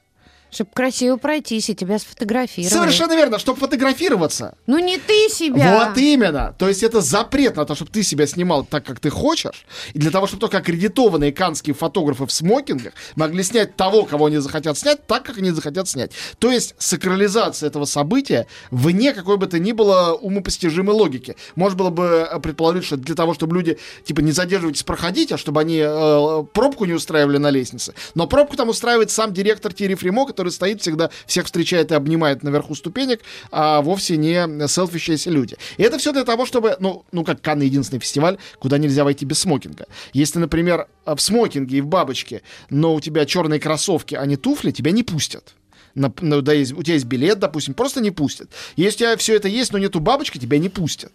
Чтобы 0.56 0.69
красиво 0.74 1.18
пройтись 1.18 1.69
и 1.69 1.75
тебя 1.75 2.00
сфотографировали. 2.00 2.74
Совершенно 2.74 3.13
верно, 3.13 3.40
чтобы 3.40 3.60
фотографироваться. 3.60 4.56
Ну 4.68 4.80
не 4.80 4.98
ты 4.98 5.28
себя. 5.28 5.90
Вот 5.90 5.98
именно. 5.98 6.56
То 6.57 6.69
есть 6.69 6.81
это 6.81 7.02
запрет 7.02 7.57
на 7.57 7.66
то, 7.66 7.75
чтобы 7.75 7.92
ты 7.92 8.04
себя 8.04 8.25
снимал 8.25 8.63
так, 8.63 8.86
как 8.86 9.02
ты 9.02 9.10
хочешь. 9.10 9.66
И 9.94 10.00
для 10.00 10.12
того, 10.12 10.28
чтобы 10.28 10.40
только 10.40 10.60
аккредитованные 10.60 11.34
канские 11.34 11.74
фотографы 11.75 12.25
в 12.25 12.31
смокингах 12.31 12.94
могли 13.18 13.44
снять 13.44 13.75
того, 13.75 14.06
кого 14.06 14.28
они 14.28 14.38
захотят 14.38 14.78
снять, 14.78 15.06
так, 15.06 15.24
как 15.24 15.40
они 15.40 15.52
захотят 15.52 15.90
снять. 15.90 16.12
То 16.40 16.50
есть 16.50 16.74
сакрализация 16.78 17.68
этого 17.68 17.84
события 17.84 18.48
вне 18.72 19.12
какой 19.12 19.36
бы 19.36 19.48
то 19.48 19.60
ни 19.60 19.74
было 19.74 20.13
умопостижимой 20.13 20.96
логики. 20.96 21.36
Можно 21.56 21.78
было 21.78 21.90
бы 21.90 22.28
э, 22.31 22.40
предположить, 22.40 22.86
что 22.86 22.96
для 22.96 23.16
того, 23.16 23.34
чтобы 23.34 23.58
люди, 23.58 23.78
типа, 24.06 24.22
не 24.22 24.31
задерживайтесь, 24.31 24.84
проходить, 24.84 25.34
а 25.34 25.38
чтобы 25.38 25.60
они 25.60 25.81
э, 25.86 26.44
пробку 26.54 26.86
не 26.86 26.94
устраивали 26.94 27.40
на 27.40 27.50
лестнице. 27.50 27.94
Но 28.13 28.25
пробку 28.25 28.56
там 28.56 28.69
устраивает 28.69 29.12
сам 29.12 29.34
директор 29.34 29.74
Тири 29.74 29.96
Фримо, 29.96 30.25
который 30.25 30.44
стоит 30.51 30.81
всегда, 30.81 31.09
всех 31.25 31.45
встречает 31.45 31.92
и 31.92 31.95
обнимает 31.95 32.44
наверху 32.44 32.75
ступенек, 32.75 33.21
а 33.51 33.81
вовсе 33.81 34.18
не 34.18 34.68
селфищиеся 34.68 35.30
люди. 35.30 35.57
И 35.77 35.83
это 35.83 35.97
все 35.97 36.12
для 36.12 36.24
того, 36.24 36.45
чтобы, 36.45 36.77
ну, 36.80 37.06
ну 37.12 37.24
как 37.24 37.42
Канны 37.42 37.63
единственный 37.63 38.00
фестиваль, 38.00 38.38
куда 38.59 38.77
нельзя 38.77 39.03
войти 39.03 39.25
без 39.25 39.39
смокинга. 39.39 39.88
Если, 40.13 40.39
например, 40.39 40.88
в 41.06 41.19
смокинге 41.19 41.77
и 41.77 41.81
в 41.81 41.88
бабочке, 41.88 42.42
но 42.69 42.95
у 42.95 43.00
тебя 43.00 43.25
черные 43.25 43.59
кроссовки, 43.59 44.15
а 44.15 44.25
не 44.25 44.38
туфли, 44.38 44.71
тебя 44.71 44.92
не 44.92 45.03
пустят. 45.03 45.53
На- 45.95 46.13
ну, 46.19 46.42
да, 46.42 46.53
есть- 46.53 46.74
у 46.74 46.83
тебя 46.83 46.95
есть 46.95 47.06
билет, 47.06 47.39
допустим, 47.39 47.74
просто 47.74 48.01
не 48.01 48.12
пустят. 48.12 48.50
Если 48.75 48.98
у 48.98 49.00
тебя 49.07 49.18
все 49.18 49.36
это 49.36 49.48
есть, 49.48 49.71
но 49.71 49.77
нету 49.77 50.00
бабочки, 50.00 50.38
тебя 50.38 50.57
не 50.57 50.69
пустят. 50.69 51.12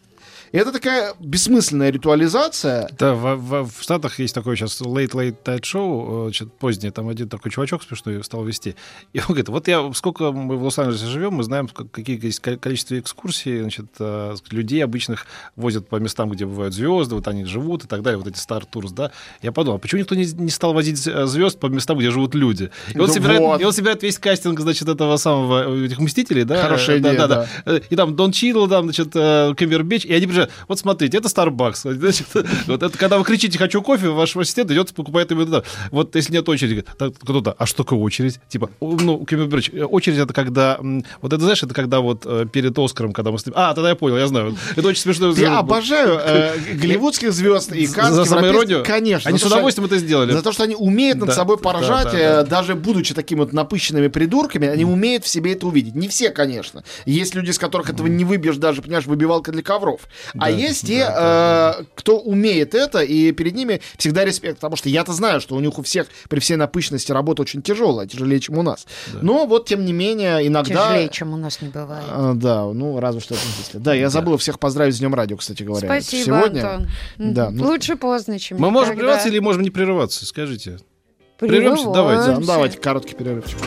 И 0.53 0.57
это 0.59 0.73
такая 0.73 1.15
бессмысленная 1.21 1.91
ритуализация. 1.91 2.89
Да, 2.99 3.15
в, 3.15 3.37
в- 3.37 3.71
в 3.71 3.83
Штатах 3.83 4.19
есть 4.19 4.35
такое 4.35 4.57
сейчас 4.57 4.81
Late 4.81 5.11
Late 5.13 5.37
Night 5.45 5.61
Show, 5.61 6.31
э, 6.31 6.47
позднее, 6.59 6.91
там 6.91 7.09
один 7.09 7.29
такой 7.29 7.53
чувачок 7.53 7.83
смешной 7.85 8.23
стал 8.25 8.45
вести. 8.45 8.75
И 9.13 9.19
он 9.21 9.27
говорит, 9.29 9.49
вот 9.49 9.69
я, 9.69 9.93
сколько 9.95 10.33
мы 10.33 10.57
в 10.57 10.65
Лос-Анджелесе 10.65 11.07
живем, 11.07 11.35
мы 11.35 11.45
знаем, 11.45 11.69
как- 11.69 11.91
какие 11.93 12.23
есть 12.25 12.41
ко- 12.41 12.57
количество 12.57 12.99
экскурсий, 12.99 13.61
значит, 13.61 13.87
э, 14.01 14.35
людей 14.51 14.83
обычных 14.83 15.27
возят 15.55 15.89
по 15.89 15.97
местам, 15.97 16.31
где 16.31 16.47
бывают 16.47 16.75
звезды, 16.75 17.15
вот 17.15 17.29
они 17.29 17.45
живут 17.45 17.85
и 17.85 17.87
так 17.87 18.03
далее, 18.03 18.19
вот 18.19 18.27
эти 18.27 18.37
Star 18.37 18.65
Tours, 18.69 18.93
да. 18.93 19.13
Я 19.43 19.53
подумал, 19.53 19.77
а 19.77 19.79
почему 19.79 20.01
никто 20.01 20.15
не, 20.17 20.25
не 20.27 20.51
стал 20.51 20.73
возить 20.75 21.07
э, 21.07 21.27
звезд 21.27 21.61
по 21.61 21.67
местам, 21.67 21.97
где 21.99 22.11
живут 22.11 22.35
люди? 22.35 22.71
И 22.95 22.99
он, 22.99 23.07
Да 23.07 23.13
собирает, 23.13 23.41
вот. 23.41 23.61
и 23.61 23.65
он 23.65 23.73
собирает 23.73 24.03
весь 24.03 24.19
кастинг, 24.19 24.59
значит, 24.59 24.89
этого 24.89 25.17
самого, 25.17 25.85
этих 25.85 25.99
Мстителей, 26.01 26.43
да? 26.45 26.61
Хорошая 26.61 26.99
да, 26.99 27.11
идея, 27.15 27.27
да, 27.29 27.47
да. 27.65 27.73
Э, 27.77 27.81
И 27.89 27.95
там 27.95 28.17
Дон 28.17 28.33
Чидл, 28.33 28.67
там, 28.67 28.85
значит, 28.87 29.13
Камбербэтч, 29.13 30.05
и 30.07 30.13
они 30.13 30.27
приезжают, 30.27 30.40
вот 30.69 30.79
смотрите, 30.79 31.19
это 31.19 31.29
Starbucks. 31.29 31.93
Значит, 31.95 32.27
вот 32.67 32.83
это 32.83 32.97
когда 32.97 33.19
вы 33.19 33.25
кричите 33.25 33.59
«хочу 33.59 33.83
кофе», 33.83 34.09
ваш 34.09 34.37
ассистент 34.37 34.71
идет, 34.71 34.93
покупает 34.95 35.31
именно 35.33 35.47
туда. 35.47 35.63
Вот 35.91 36.15
если 36.17 36.33
нет 36.33 36.49
очереди, 36.49 36.85
кто-то, 36.97 37.53
а 37.53 37.67
что 37.67 37.83
такое 37.85 37.99
очередь? 37.99 38.41
Типа, 38.49 38.71
ну, 38.81 39.25
Камбербэтч, 39.25 39.71
э, 39.73 39.85
очередь 39.85 40.19
это 40.19 40.33
когда, 40.33 40.79
вот 41.21 41.33
это 41.33 41.43
знаешь, 41.43 41.63
это 41.63 41.75
когда 41.75 42.01
вот 42.01 42.23
э, 42.25 42.47
перед 42.51 42.79
Оскаром, 42.79 43.13
когда 43.13 43.31
мы 43.31 43.39
с 43.39 43.47
ним- 43.47 43.55
А, 43.57 43.75
тогда 43.75 43.91
я 43.91 43.95
понял, 43.95 44.17
я 44.17 44.27
знаю. 44.27 44.57
Это 44.77 44.89
очень 44.89 45.01
смешно. 45.03 45.33
Я 45.33 45.59
обожаю 45.59 46.19
э, 46.23 46.57
голливудских 46.75 47.33
звезд 47.33 47.73
и 47.73 47.87
За 47.87 48.25
самоиронию? 48.25 48.85
Конечно. 48.85 49.29
Они 49.29 49.39
с 49.39 49.45
удовольствием 49.45 49.87
это 49.87 49.99
сделали. 49.99 50.33
За 50.33 50.43
то, 50.43 50.53
что 50.53 50.65
они 50.65 50.75
умеют 50.75 51.19
над 51.19 51.29
Да, 51.29 51.35
собой 51.35 51.57
да, 51.57 51.63
поржать, 51.63 52.13
да, 52.13 52.19
э, 52.19 52.35
да. 52.37 52.45
даже 52.45 52.75
будучи 52.75 53.15
такими 53.15 53.41
вот 53.41 53.53
напыщенными 53.53 54.09
придурками, 54.09 54.69
они 54.69 54.85
умеют 54.85 55.25
в 55.25 55.29
себе 55.29 55.53
это 55.53 55.67
увидеть. 55.67 55.95
Не 55.95 56.09
все, 56.09 56.31
конечно. 56.31 56.85
Есть 57.07 57.35
люди, 57.35 57.51
из 57.51 57.59
которых 57.59 57.91
этого 57.91 58.07
не 58.07 58.25
выбьешь 58.25 58.57
даже, 58.57 58.83
понимаешь, 58.83 59.07
выбивалка 59.07 59.53
для 59.53 59.63
ковров. 59.63 60.03
А 60.39 60.51
есть 60.51 60.87
те, 60.87 61.07
э, 61.09 61.85
кто 61.95 62.19
умеет 62.19 62.75
это, 62.75 63.01
и 63.01 63.33
перед 63.33 63.55
ними 63.55 63.81
всегда 63.97 64.25
респект. 64.25 64.57
Потому 64.57 64.77
что 64.77 64.89
я-то 64.89 65.13
знаю, 65.13 65.41
что 65.41 65.55
у 65.57 65.61
них 65.61 65.79
у 65.79 65.83
всех 65.83 66.07
при 66.29 66.41
всей 66.41 66.57
напыщенности 66.57 67.13
работа 67.13 67.43
очень 67.43 67.63
тяжелая, 67.63 68.07
тяжелее, 68.07 68.41
чем 68.41 68.59
у 68.59 68.63
нас. 68.63 68.87
Но 69.21 69.47
вот, 69.47 69.67
тем 69.67 69.85
не 69.85 69.93
менее, 69.93 70.47
иногда... 70.47 70.89
Тяжелее, 70.89 71.09
чем 71.09 71.33
у 71.33 71.37
нас 71.37 71.61
не 71.61 71.69
бывает. 71.69 72.05
А, 72.09 72.35
да, 72.35 72.65
ну 72.65 72.99
разве 73.01 73.21
что. 73.21 73.35
Да, 73.75 73.95
я 73.95 74.11
забыл 74.11 74.37
всех 74.37 74.59
поздравить 74.59 74.95
с 74.95 74.99
Днем 74.99 75.15
Радио, 75.15 75.37
кстати 75.37 75.63
говоря. 75.63 75.87
Спасибо, 75.87 76.25
Сегодня. 76.25 76.75
Антон. 76.75 76.89
Да, 77.19 77.51
ну- 77.51 77.67
Лучше 77.67 77.97
поздно, 77.97 78.39
чем 78.39 78.59
Мы 78.59 78.71
можем 78.71 78.97
прерваться 78.97 79.29
или 79.29 79.39
можем 79.39 79.63
не 79.63 79.71
прерываться? 79.71 80.27
Скажите. 80.27 80.79
прервемся? 81.39 81.91
Давайте. 81.91 82.27
Да, 82.27 82.41
ну, 82.41 82.47
давайте 82.47 82.79
короткий 82.79 83.15
перерывчик. 83.15 83.59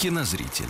Кинозрителя. 0.00 0.68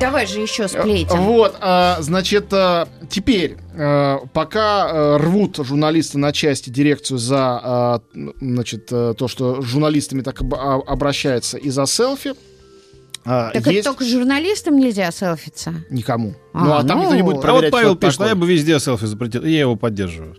Давай 0.00 0.26
же 0.26 0.40
еще 0.40 0.68
сплетен. 0.68 1.18
Вот, 1.20 1.56
а, 1.60 1.96
значит, 2.00 2.46
а, 2.52 2.88
теперь, 3.10 3.56
а, 3.74 4.18
пока 4.32 4.88
а, 4.88 5.18
рвут 5.18 5.56
журналисты 5.56 6.18
на 6.18 6.32
части 6.32 6.70
дирекцию 6.70 7.18
за, 7.18 7.38
а, 7.62 8.00
значит, 8.40 8.88
а, 8.92 9.14
то, 9.14 9.26
что 9.28 9.60
с 9.60 9.64
журналистами 9.64 10.20
так 10.22 10.40
об- 10.40 10.54
а- 10.54 10.82
обращается 10.86 11.56
и 11.58 11.68
за 11.70 11.86
селфи, 11.86 12.34
а, 13.24 13.50
Так 13.50 13.66
есть 13.66 13.80
это 13.80 13.90
только 13.90 14.04
журналистам 14.04 14.78
нельзя 14.78 15.10
селфиться. 15.10 15.74
никому. 15.90 16.34
А, 16.52 16.64
ну, 16.64 16.72
а 16.74 16.84
там 16.84 16.98
ну. 16.98 17.02
никто 17.04 17.16
не 17.16 17.22
будет 17.22 17.34
А 17.34 17.36
вот 17.38 17.42
проверять, 17.42 17.72
Павел 17.72 17.96
пишет, 17.96 18.20
а 18.20 18.28
я 18.28 18.34
бы 18.36 18.46
везде 18.46 18.78
селфи 18.78 19.06
запретил. 19.06 19.42
И 19.44 19.50
я 19.50 19.60
его 19.60 19.74
поддерживаю. 19.76 20.36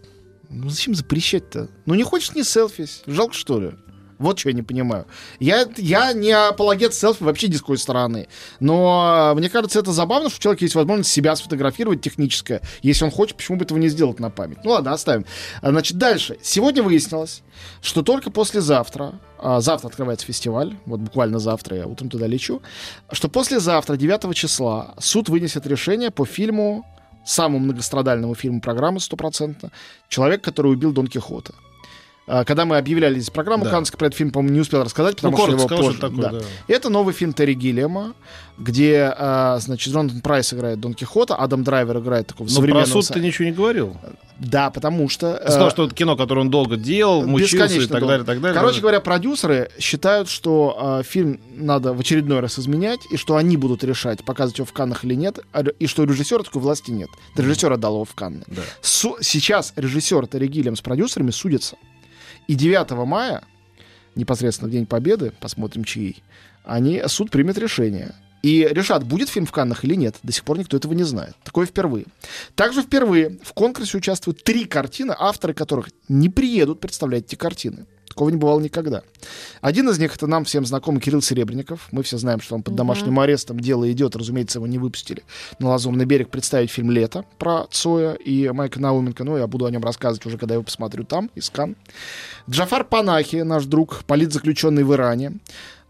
Ну 0.50 0.70
зачем 0.70 0.96
запрещать-то? 0.96 1.68
Ну 1.86 1.96
не 1.96 2.04
хочешь 2.04 2.34
не 2.34 2.44
селфись? 2.44 3.04
Жалко 3.06 3.34
что 3.34 3.60
ли? 3.60 3.72
Вот 4.20 4.38
что 4.38 4.50
я 4.50 4.56
не 4.56 4.62
понимаю. 4.62 5.06
Я, 5.40 5.66
я 5.78 6.14
не 6.14 6.32
апологет 6.32 6.94
селфи 6.94 7.24
вообще 7.24 7.48
ни 7.48 7.54
с 7.54 7.62
какой 7.62 7.78
стороны. 7.78 8.28
Но 8.60 9.32
э, 9.32 9.38
мне 9.38 9.50
кажется, 9.50 9.80
это 9.80 9.94
забавно, 9.94 10.30
что 10.30 10.38
у 10.38 10.42
человека 10.42 10.66
есть 10.66 10.76
возможность 10.76 11.12
себя 11.12 11.36
сфотографировать 11.36 12.02
техническое. 12.02 12.62
Если 12.82 13.06
он 13.06 13.12
хочет, 13.12 13.38
почему 13.38 13.58
бы 13.58 13.64
этого 13.64 13.78
не 13.78 13.88
сделать 13.88 14.20
на 14.20 14.30
память? 14.30 14.60
Ну 14.64 14.72
ладно, 14.72 14.92
оставим. 14.92 15.26
А, 15.62 15.72
Значит, 15.72 15.98
дальше. 15.98 16.38
Сегодня 16.42 16.84
выяснилось, 16.84 17.42
что 17.82 18.04
только 18.04 18.30
послезавтра, 18.30 19.22
а, 19.38 19.62
завтра 19.62 19.88
открывается 19.88 20.26
фестиваль, 20.26 20.76
вот 20.86 21.00
буквально 21.00 21.40
завтра 21.40 21.78
я 21.78 21.88
утром 21.88 22.10
туда 22.10 22.28
лечу, 22.28 22.62
что 23.14 23.30
послезавтра, 23.30 23.96
9 23.96 24.36
числа, 24.36 24.96
суд 25.00 25.30
вынесет 25.30 25.66
решение 25.66 26.12
по 26.12 26.26
фильму, 26.26 26.86
самому 27.26 27.60
многострадальному 27.60 28.36
фильму 28.36 28.60
программы 28.60 29.00
стопроцентно, 29.00 29.72
«Человек, 30.10 30.42
который 30.42 30.74
убил 30.74 30.92
Дон 30.92 31.08
Кихота». 31.08 31.54
А, 32.32 32.44
Когда 32.46 32.66
мы 32.66 32.78
объявляли 32.78 33.16
здесь 33.16 33.32
программу, 33.32 33.64
Да. 33.64 33.72
Канский 33.72 33.98
про 33.98 34.06
этот 34.08 34.18
фильм, 34.18 34.30
по-моему, 34.30 34.54
не 34.54 34.62
успел 34.62 34.84
рассказать, 34.84 35.16
потому 35.16 35.36
Ну, 35.36 35.44
что 35.44 35.52
его 35.54 35.64
скажу, 35.66 35.82
позже. 35.84 35.98
что 35.98 36.10
такое, 36.10 36.24
Да. 36.32 36.40
да. 36.40 36.46
Это 36.68 36.90
новый 36.90 37.14
фильм 37.16 37.34
Терри 37.34 37.54
Гиллиама, 37.56 38.14
где, 38.60 39.12
а, 39.18 39.58
значит, 39.60 39.92
Джонатан 39.92 40.22
Прайс 40.22 40.54
играет 40.54 40.80
Дон 40.80 40.94
Кихота, 40.94 41.36
Адам 41.36 41.64
Драйвер 41.64 41.98
играет 42.00 42.28
такого 42.28 42.46
Но 42.48 42.50
про 42.52 42.56
современного... 42.56 42.86
суд 42.86 43.04
са- 43.06 43.14
ты 43.14 43.20
ничего 43.22 43.46
не 43.46 43.52
говорил. 43.52 43.98
Да, 44.38 44.70
потому 44.70 45.10
что... 45.10 45.34
Ты 45.38 45.52
сказал, 45.52 45.68
э, 45.68 45.72
что 45.72 45.86
это 45.86 45.96
кино, 45.96 46.16
которое 46.16 46.42
он 46.42 46.50
долго 46.52 46.78
делал, 46.78 47.26
мучился 47.26 47.66
и 47.76 47.80
так 47.88 47.90
долго. 48.00 48.08
далее, 48.08 48.26
так 48.26 48.40
далее. 48.40 48.54
Короче 48.60 48.80
говоря, 48.80 49.00
продюсеры 49.02 49.70
считают, 49.80 50.30
что 50.30 51.00
э, 51.02 51.04
фильм 51.04 51.42
надо 51.56 51.94
в 51.94 52.00
очередной 52.00 52.40
раз 52.42 52.60
изменять, 52.60 53.00
и 53.12 53.18
что 53.18 53.36
они 53.38 53.58
будут 53.58 53.84
решать, 53.84 54.24
показывать 54.24 54.60
его 54.60 54.66
в 54.68 54.72
Каннах 54.74 55.04
или 55.04 55.16
нет, 55.16 55.40
а 55.52 55.62
и 55.64 55.88
что 55.88 56.04
режиссера 56.04 56.44
такой 56.44 56.62
власти 56.62 56.92
нет. 56.92 57.10
Режиссер 57.36 57.74
отдал 57.74 57.96
его 57.96 58.06
в 58.06 58.14
Канны. 58.14 58.44
Да. 58.48 58.62
Су- 58.82 59.18
сейчас 59.22 59.74
режиссер 59.76 60.28
Терри 60.28 60.48
Гиллиам 60.48 60.76
с 60.76 60.82
продюсерами 60.82 61.32
судятся. 61.32 61.76
И 62.50 62.56
9 62.56 62.90
мая, 63.06 63.44
непосредственно 64.16 64.70
в 64.70 64.72
День 64.72 64.88
Победы, 64.88 65.32
посмотрим 65.40 65.84
чьи, 65.84 66.18
они, 66.64 67.04
суд 67.06 67.30
примет 67.30 67.60
решение. 67.60 68.16
И 68.42 68.68
решат, 68.72 69.04
будет 69.04 69.30
фильм 69.30 69.46
в 69.46 69.52
Каннах 69.52 69.86
или 69.86 69.94
нет. 69.94 70.16
До 70.24 70.32
сих 70.32 70.44
пор 70.44 70.58
никто 70.58 70.76
этого 70.76 70.94
не 70.94 71.04
знает. 71.04 71.36
Такое 71.44 71.68
впервые. 71.68 72.06
Также 72.56 72.82
впервые 72.82 73.38
в 73.44 73.54
конкурсе 73.54 74.00
участвуют 74.00 74.44
три 74.44 74.66
картины, 74.66 75.14
авторы 75.16 75.54
которых 75.54 75.92
не 76.08 76.28
приедут 76.28 76.80
представлять 76.80 77.26
эти 77.26 77.36
картины. 77.36 77.86
Такого 78.10 78.30
не 78.30 78.38
бывало 78.38 78.60
никогда. 78.60 79.04
Один 79.62 79.88
из 79.90 80.00
них 80.00 80.16
это 80.16 80.28
нам 80.28 80.44
всем 80.44 80.66
знакомый 80.66 81.00
Кирилл 81.00 81.22
Серебренников. 81.22 81.88
Мы 81.92 82.04
все 82.04 82.18
знаем, 82.18 82.42
что 82.42 82.56
он 82.56 82.64
под 82.64 82.76
домашним 82.76 83.20
арестом. 83.20 83.60
Дело 83.60 83.90
идет, 83.92 84.16
разумеется, 84.16 84.58
его 84.58 84.68
не 84.68 84.80
выпустили 84.80 85.24
на 85.60 85.70
Лазурный 85.70 86.06
берег 86.06 86.30
представить 86.30 86.72
фильм 86.72 86.92
«Лето» 86.92 87.24
про 87.38 87.68
Цоя 87.70 88.14
и 88.14 88.50
Майка 88.50 88.80
Науменко. 88.80 89.24
Ну, 89.24 89.38
я 89.38 89.48
буду 89.48 89.66
о 89.66 89.72
нем 89.72 89.84
рассказывать 89.84 90.26
уже, 90.26 90.38
когда 90.38 90.54
я 90.54 90.56
его 90.56 90.64
посмотрю 90.64 91.04
там, 91.04 91.30
из 91.36 91.50
Кан. 91.50 91.76
Джафар 92.50 92.84
Панахи, 92.84 93.38
наш 93.38 93.66
друг, 93.66 94.04
политзаключенный 94.06 94.84
в 94.84 94.94
Иране, 94.94 95.34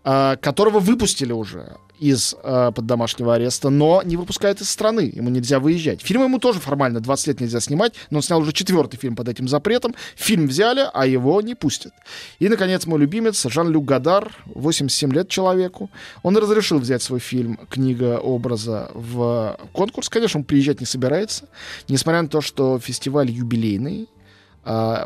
которого 0.03 0.79
выпустили 0.79 1.33
уже 1.33 1.77
из 1.99 2.35
а, 2.43 2.71
под 2.71 2.85
домашнего 2.85 3.35
ареста, 3.35 3.69
но 3.69 4.01
не 4.03 4.17
выпускают 4.17 4.61
из 4.61 4.69
страны. 4.69 5.11
Ему 5.13 5.29
нельзя 5.29 5.59
выезжать. 5.59 6.01
Фильм 6.01 6.23
ему 6.23 6.39
тоже 6.39 6.59
формально 6.59 6.99
20 6.99 7.27
лет 7.27 7.41
нельзя 7.41 7.59
снимать, 7.59 7.93
но 8.09 8.17
он 8.17 8.23
снял 8.23 8.39
уже 8.39 8.53
четвертый 8.53 8.97
фильм 8.97 9.15
под 9.15 9.27
этим 9.27 9.47
запретом. 9.47 9.93
Фильм 10.15 10.47
взяли, 10.47 10.87
а 10.93 11.05
его 11.05 11.41
не 11.41 11.55
пустят. 11.55 11.93
И, 12.39 12.47
наконец, 12.47 12.85
мой 12.85 12.99
любимец 12.99 13.45
Жан-Люк 13.47 13.85
Гадар, 13.85 14.31
87 14.45 15.11
лет 15.11 15.29
человеку. 15.29 15.89
Он 16.23 16.37
разрешил 16.37 16.79
взять 16.79 17.03
свой 17.03 17.19
фильм 17.19 17.59
«Книга 17.69 18.17
образа» 18.19 18.89
в 18.93 19.59
конкурс. 19.73 20.09
Конечно, 20.09 20.39
он 20.39 20.43
приезжать 20.45 20.79
не 20.79 20.85
собирается, 20.85 21.45
несмотря 21.87 22.21
на 22.21 22.29
то, 22.29 22.41
что 22.41 22.79
фестиваль 22.79 23.29
юбилейный, 23.29 24.07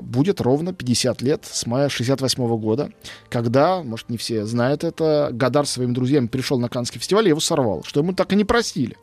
будет 0.02 0.42
ровно 0.42 0.74
50 0.74 1.22
лет 1.22 1.46
с 1.46 1.66
мая 1.66 1.90
68 1.90 2.58
года, 2.58 2.92
когда, 3.30 3.82
может, 3.84 4.10
не 4.10 4.18
все 4.18 4.46
знают 4.46 4.84
это, 4.84 5.30
Гадар 5.32 5.66
со 5.66 5.74
своими 5.74 5.94
друзьями 5.94 6.28
пришел 6.28 6.60
на 6.60 6.70
Каннский 6.70 7.00
фестиваль 7.00 7.26
и 7.26 7.30
его 7.30 7.40
сорвал, 7.40 7.84
что 7.84 8.00
ему 8.00 8.14
так 8.14 8.34
и 8.34 8.36
не 8.36 8.44
простили. 8.44 8.98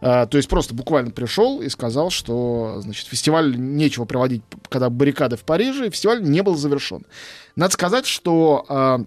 А, 0.00 0.26
то 0.26 0.36
есть 0.36 0.48
просто 0.48 0.74
буквально 0.74 1.10
пришел 1.10 1.60
и 1.60 1.68
сказал, 1.68 2.10
что, 2.10 2.80
значит, 2.80 3.06
фестиваль 3.06 3.54
нечего 3.56 4.04
проводить, 4.04 4.42
когда 4.68 4.90
баррикады 4.90 5.36
в 5.36 5.44
Париже, 5.44 5.86
и 5.86 5.90
фестиваль 5.90 6.22
не 6.22 6.42
был 6.42 6.56
завершен. 6.56 7.04
Надо 7.56 7.72
сказать, 7.72 8.06
что 8.06 8.64
а, 8.68 9.04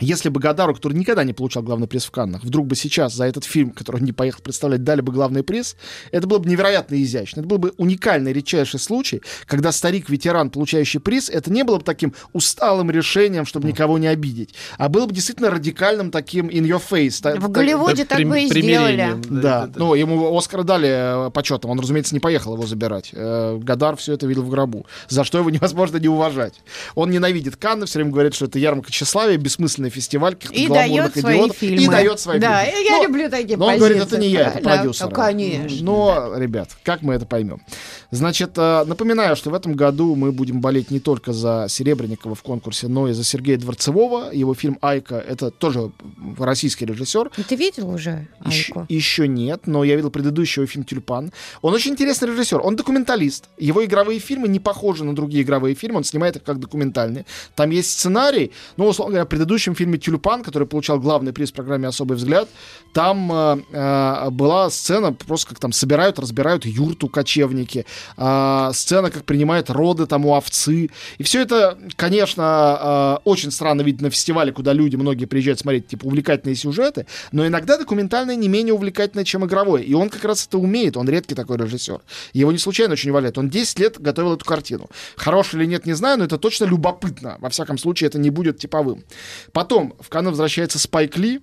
если 0.00 0.28
бы 0.28 0.40
Гадару, 0.40 0.74
который 0.74 0.94
никогда 0.94 1.24
не 1.24 1.32
получал 1.32 1.62
главный 1.62 1.86
приз 1.86 2.04
в 2.04 2.10
Каннах, 2.10 2.44
вдруг 2.44 2.66
бы 2.66 2.76
сейчас 2.76 3.14
за 3.14 3.24
этот 3.24 3.44
фильм, 3.44 3.70
который 3.70 3.96
он 3.96 4.04
не 4.04 4.12
поехал 4.12 4.42
представлять, 4.42 4.84
дали 4.84 5.00
бы 5.00 5.12
главный 5.12 5.42
приз, 5.42 5.76
это 6.10 6.26
было 6.26 6.38
бы 6.38 6.48
невероятно 6.48 7.00
изящно. 7.02 7.40
Это 7.40 7.48
был 7.48 7.58
бы 7.58 7.72
уникальный, 7.76 8.32
редчайший 8.32 8.80
случай, 8.80 9.22
когда 9.46 9.72
старик-ветеран, 9.72 10.50
получающий 10.50 11.00
приз, 11.00 11.30
это 11.30 11.50
не 11.50 11.64
было 11.64 11.78
бы 11.78 11.84
таким 11.84 12.14
усталым 12.32 12.90
решением, 12.90 13.46
чтобы 13.46 13.68
никого 13.68 13.98
не 13.98 14.06
обидеть, 14.06 14.54
а 14.78 14.88
было 14.88 15.06
бы 15.06 15.14
действительно 15.14 15.50
радикальным 15.50 16.10
таким 16.10 16.48
in 16.48 16.62
your 16.66 16.82
face. 16.86 17.18
В 17.18 17.22
так- 17.22 17.50
Голливуде 17.50 18.04
так 18.04 18.22
бы 18.24 18.42
и 18.42 18.48
сделали. 18.48 19.14
да, 19.30 19.70
ну 19.76 19.94
ему 19.94 20.36
Оскар 20.36 20.64
дали 20.64 21.28
э, 21.28 21.30
почетом, 21.30 21.70
он, 21.70 21.80
разумеется, 21.80 22.14
не 22.14 22.20
поехал 22.20 22.54
его 22.54 22.66
забирать. 22.66 23.10
Э, 23.12 23.56
Гадар 23.58 23.96
все 23.96 24.12
это 24.12 24.26
видел 24.26 24.42
в 24.42 24.50
гробу, 24.50 24.86
за 25.08 25.24
что 25.24 25.38
его 25.38 25.50
невозможно 25.56 25.96
не 25.96 26.08
уважать. 26.08 26.54
Он 26.94 27.10
ненавидит 27.10 27.56
Канны, 27.56 27.86
все 27.86 27.98
время 27.98 28.12
говорит, 28.12 28.34
что 28.34 28.44
это 28.46 28.58
ярмарка 28.58 28.90
тщеславия, 28.92 29.36
бессмысленный 29.38 29.85
фестиваль, 29.90 30.34
каких-то 30.34 30.54
И 30.56 30.66
гламурных 30.66 31.16
идиотов. 31.16 31.56
фильмы. 31.56 31.82
И 31.82 31.88
дает 31.88 32.20
свои 32.20 32.38
Да, 32.38 32.64
фильмы. 32.64 32.84
я 32.88 33.02
люблю 33.02 33.30
такие 33.30 33.56
но 33.56 33.66
он 33.66 33.78
говорит, 33.78 33.98
позиции, 33.98 34.16
это 34.16 34.22
не 34.22 34.28
я, 34.32 34.48
это 34.48 34.58
продюсер. 34.60 35.06
Ну, 35.06 35.12
конечно. 35.12 35.84
Но, 35.84 36.32
ребят, 36.36 36.70
как 36.82 37.02
мы 37.02 37.14
это 37.14 37.26
поймем? 37.26 37.62
Значит, 38.10 38.52
э, 38.56 38.84
напоминаю, 38.86 39.36
что 39.36 39.50
в 39.50 39.54
этом 39.54 39.74
году 39.74 40.14
мы 40.14 40.32
будем 40.32 40.60
болеть 40.60 40.90
не 40.90 41.00
только 41.00 41.32
за 41.32 41.66
Серебренникова 41.68 42.34
в 42.34 42.42
конкурсе, 42.42 42.88
но 42.88 43.08
и 43.08 43.12
за 43.12 43.24
Сергея 43.24 43.58
Дворцевого. 43.58 44.30
Его 44.32 44.54
фильм 44.54 44.78
«Айка»— 44.80 45.16
это 45.28 45.50
тоже 45.50 45.90
российский 46.38 46.86
режиссер. 46.86 47.30
Ну, 47.36 47.44
Ты 47.48 47.56
видел 47.56 47.90
уже 47.90 48.28
Еще, 48.44 48.72
Айку? 48.72 48.86
еще 48.88 49.28
нет, 49.28 49.66
но 49.66 49.84
я 49.84 49.96
видел 49.96 50.10
предыдущий 50.10 50.60
его 50.60 50.66
фильм 50.66 50.84
«Тюльпан». 50.84 51.32
Он 51.62 51.74
очень 51.74 51.92
интересный 51.92 52.28
режиссер, 52.28 52.60
он 52.62 52.76
документалист. 52.76 53.48
Его 53.58 53.84
игровые 53.84 54.20
фильмы 54.20 54.48
не 54.48 54.60
похожи 54.60 55.04
на 55.04 55.14
другие 55.14 55.42
игровые 55.42 55.74
фильмы, 55.74 55.98
он 55.98 56.04
снимает 56.04 56.36
их 56.36 56.44
как 56.44 56.60
документальные. 56.60 57.26
Там 57.54 57.70
есть 57.70 57.90
сценарий, 57.90 58.52
ну, 58.76 58.86
условно 58.86 59.12
говоря, 59.12 59.26
в 59.26 59.28
предыдущем 59.28 59.74
фильме 59.74 59.98
«Тюльпан», 59.98 60.42
который 60.42 60.66
получал 60.68 61.00
главный 61.00 61.32
приз 61.32 61.50
в 61.50 61.54
программе 61.54 61.88
«Особый 61.88 62.16
взгляд», 62.16 62.48
там 62.92 63.30
э, 63.32 63.58
э, 63.72 64.30
была 64.30 64.70
сцена, 64.70 65.12
просто 65.12 65.50
как 65.50 65.58
там 65.58 65.72
собирают, 65.72 66.18
разбирают 66.18 66.64
юрту 66.64 67.08
кочевники, 67.08 67.84
э, 68.16 68.70
сцена, 68.72 69.10
как 69.10 69.24
принимают 69.24 69.70
роды 69.70 70.06
там 70.06 70.26
у 70.26 70.34
овцы. 70.34 70.90
И 71.18 71.22
все 71.22 71.42
это, 71.42 71.78
конечно, 71.96 73.18
э, 73.22 73.22
очень 73.24 73.50
странно 73.50 73.82
видеть 73.82 74.02
на 74.02 74.10
фестивале, 74.10 74.52
куда 74.52 74.72
люди, 74.72 74.96
многие 74.96 75.26
приезжают 75.26 75.60
смотреть, 75.60 75.88
типа, 75.88 76.06
увлекательные 76.06 76.56
сюжеты, 76.56 77.06
но 77.32 77.46
иногда 77.46 77.76
документальное 77.78 78.36
не 78.36 78.48
менее 78.48 78.74
увлекательное, 78.74 79.24
чем 79.24 79.44
игровое. 79.44 79.84
И 79.84 79.94
он 79.94 80.08
как 80.10 80.24
раз 80.24 80.46
это 80.46 80.58
умеет, 80.58 80.96
он 80.96 81.08
редкий 81.08 81.34
такой 81.34 81.56
режиссер. 81.58 82.00
Его 82.32 82.52
не 82.52 82.58
случайно 82.58 82.94
очень 82.94 83.12
валяют. 83.12 83.38
Он 83.38 83.48
10 83.48 83.78
лет 83.78 84.00
готовил 84.00 84.34
эту 84.34 84.44
картину. 84.44 84.88
Хороший 85.16 85.56
или 85.60 85.66
нет, 85.66 85.86
не 85.86 85.94
знаю, 85.94 86.18
но 86.18 86.24
это 86.24 86.38
точно 86.38 86.64
любопытно. 86.64 87.36
Во 87.40 87.48
всяком 87.48 87.78
случае, 87.78 88.08
это 88.08 88.18
не 88.18 88.30
будет 88.30 88.58
типовым. 88.58 89.04
Потом 89.52 89.94
в 90.00 90.08
Канны 90.08 90.30
возвращается 90.30 90.78
Спайк 90.78 91.16
Ли, 91.16 91.40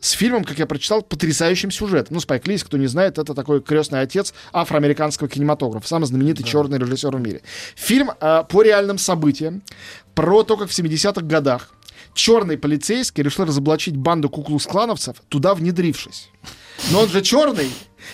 с 0.00 0.12
фильмом, 0.12 0.44
как 0.44 0.58
я 0.58 0.66
прочитал, 0.66 1.02
потрясающим 1.02 1.70
сюжетом. 1.70 2.14
Ну, 2.14 2.20
Спайк 2.20 2.46
Ли, 2.46 2.54
если 2.54 2.66
кто 2.66 2.76
не 2.76 2.86
знает, 2.86 3.18
это 3.18 3.34
такой 3.34 3.60
крестный 3.60 4.00
отец 4.00 4.34
афроамериканского 4.52 5.28
кинематографа, 5.28 5.86
самый 5.86 6.06
знаменитый 6.06 6.44
черный 6.44 6.78
режиссер 6.78 7.16
в 7.16 7.20
мире. 7.20 7.42
Фильм 7.74 8.10
э, 8.20 8.44
по 8.48 8.62
реальным 8.62 8.98
событиям, 8.98 9.62
про 10.14 10.42
то, 10.42 10.56
как 10.56 10.68
в 10.68 10.78
70-х 10.78 11.22
годах 11.22 11.70
черный 12.14 12.58
полицейский 12.58 13.22
решил 13.22 13.44
разоблачить 13.44 13.96
банду 13.96 14.28
куклус-клановцев, 14.28 15.16
туда 15.28 15.54
внедрившись. 15.54 16.30
Но 16.90 17.02
он 17.02 17.08
же 17.08 17.22
черный, 17.22 17.70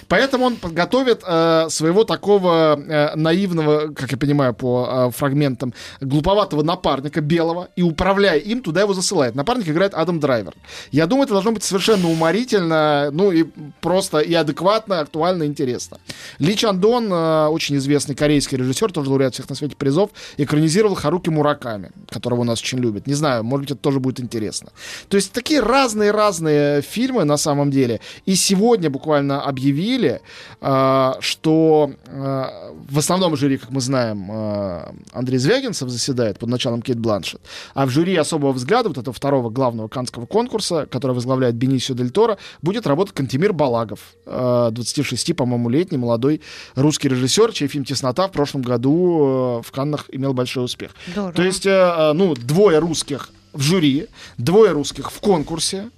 Поэтому 0.09 0.45
он 0.47 0.57
подготовит 0.57 1.23
э, 1.27 1.67
своего 1.71 2.05
такого 2.05 2.79
э, 2.79 3.15
наивного, 3.17 3.93
как 3.93 4.13
я 4.13 4.19
понимаю 4.19 4.55
по 4.55 4.89
э, 5.09 5.11
фрагментам, 5.11 5.73
глуповатого 6.01 6.63
напарника 6.63 7.21
белого, 7.21 7.69
и 7.77 7.83
управляя 7.83 8.39
им, 8.39 8.61
туда 8.61 8.83
его 8.83 8.95
засылает. 8.95 9.35
Напарник 9.35 9.69
играет 9.69 9.95
Адам 9.95 10.21
Драйвер. 10.21 10.55
Я 10.91 11.07
думаю, 11.07 11.25
это 11.25 11.33
должно 11.35 11.53
быть 11.53 11.63
совершенно 11.63 12.09
уморительно, 12.09 13.11
ну 13.13 13.33
и 13.33 13.45
просто 13.81 14.19
и 14.19 14.35
адекватно, 14.35 15.01
актуально, 15.01 15.45
интересно. 15.45 15.99
Ли 16.39 16.57
Чандон, 16.57 17.13
э, 17.13 17.47
очень 17.49 17.77
известный 17.77 18.15
корейский 18.15 18.59
режиссер, 18.59 18.93
тоже 18.93 19.11
лауреат 19.11 19.35
всех 19.35 19.49
на 19.49 19.55
свете 19.55 19.77
призов, 19.77 20.11
экранизировал 20.37 20.95
Харуки 20.95 21.31
Мураками, 21.31 21.91
которого 22.11 22.41
у 22.41 22.45
нас 22.45 22.61
очень 22.61 22.79
любят. 22.79 23.07
Не 23.07 23.15
знаю, 23.15 23.45
может 23.45 23.63
быть, 23.63 23.71
это 23.73 23.81
тоже 23.81 24.01
будет 24.01 24.21
интересно. 24.21 24.71
То 25.09 25.17
есть 25.17 25.33
такие 25.33 25.61
разные-разные 25.61 26.83
фильмы 26.83 27.25
на 27.25 27.37
самом 27.37 27.71
деле. 27.71 28.01
И 28.27 28.35
сегодня 28.35 28.91
буквально 28.91 29.43
объявили 29.43 29.84
объявили, 29.85 30.21
э, 30.61 31.13
что 31.21 31.91
э, 32.07 32.45
в 32.89 32.99
основном 32.99 33.37
жюри, 33.37 33.59
как 33.59 33.71
мы 33.71 33.81
знаем, 33.81 34.31
э, 34.31 34.93
Андрей 35.13 35.39
Звягинцев 35.39 35.89
заседает 35.89 36.39
под 36.39 36.49
началом 36.49 36.83
Кейт 36.83 36.99
Бланшет, 36.99 37.41
а 37.75 37.87
в 37.87 37.91
жюри 37.91 38.17
особого 38.17 38.53
взгляда, 38.53 38.89
вот 38.89 38.99
этого 38.99 39.13
второго 39.13 39.51
главного 39.51 39.89
канского 39.89 40.27
конкурса, 40.27 40.87
который 40.91 41.13
возглавляет 41.13 41.55
Бенисио 41.55 41.95
Дель 41.95 42.11
Торо, 42.11 42.39
будет 42.63 42.87
работать 42.87 43.15
Кантемир 43.15 43.53
Балагов, 43.53 44.01
э, 44.27 44.69
26, 44.73 45.35
по-моему, 45.35 45.69
летний, 45.69 45.99
молодой 45.99 46.41
русский 46.75 47.09
режиссер, 47.09 47.53
чей 47.53 47.69
фильм 47.69 47.85
«Теснота» 47.85 48.29
в 48.29 48.33
прошлом 48.33 48.63
году 48.63 49.63
в 49.65 49.73
Каннах 49.73 50.07
имел 50.09 50.33
большой 50.33 50.65
успех. 50.65 50.93
Здорово. 51.09 51.33
То 51.33 51.43
есть, 51.43 51.65
ну, 51.65 52.35
двое 52.35 52.79
русских 52.79 53.31
в 53.55 53.63
жюри, 53.63 54.09
двое 54.37 54.73
русских 54.73 55.11
в 55.11 55.21
конкурсе. 55.21 55.91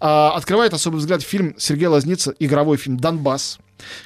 А, 0.00 0.32
открывает 0.32 0.74
особый 0.74 0.98
взгляд 0.98 1.22
фильм 1.22 1.54
Сергея 1.58 1.88
Лазница, 1.88 2.34
игровой 2.38 2.76
фильм 2.76 2.98
«Донбасс», 2.98 3.58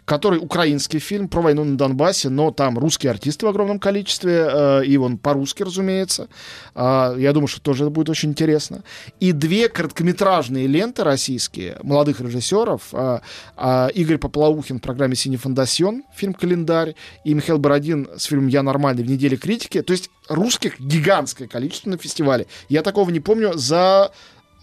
который 0.04 0.38
украинский 0.38 0.98
фильм 0.98 1.28
про 1.28 1.40
войну 1.40 1.64
на 1.64 1.76
Донбассе, 1.76 2.28
но 2.28 2.50
там 2.50 2.78
русские 2.78 3.10
артисты 3.10 3.46
в 3.46 3.48
огромном 3.48 3.78
количестве, 3.78 4.48
э, 4.50 4.84
и 4.84 4.96
он 4.96 5.18
по-русски, 5.18 5.62
разумеется. 5.62 6.28
А, 6.74 7.14
я 7.16 7.32
думаю, 7.32 7.48
что 7.48 7.60
тоже 7.60 7.84
это 7.84 7.90
будет 7.90 8.08
очень 8.08 8.30
интересно. 8.30 8.82
И 9.20 9.32
две 9.32 9.68
короткометражные 9.68 10.66
ленты 10.66 11.04
российские, 11.04 11.78
молодых 11.82 12.20
режиссеров. 12.20 12.82
а, 12.92 13.22
а, 13.56 13.88
Игорь 13.88 14.18
Поплаухин 14.18 14.78
в 14.78 14.82
программе 14.82 15.14
«Синий 15.14 15.36
фондасьон», 15.36 16.04
фильм 16.14 16.34
«Календарь», 16.34 16.94
и 17.24 17.34
Михаил 17.34 17.58
Бородин 17.58 18.08
с 18.16 18.24
фильмом 18.24 18.48
«Я 18.48 18.62
нормальный» 18.62 19.02
в 19.02 19.10
неделе 19.10 19.36
критики. 19.36 19.82
То 19.82 19.92
есть 19.92 20.10
русских 20.28 20.80
гигантское 20.80 21.48
количество 21.48 21.90
на 21.90 21.98
фестивале. 21.98 22.46
Я 22.68 22.82
такого 22.82 23.10
не 23.10 23.20
помню 23.20 23.52
за 23.54 24.12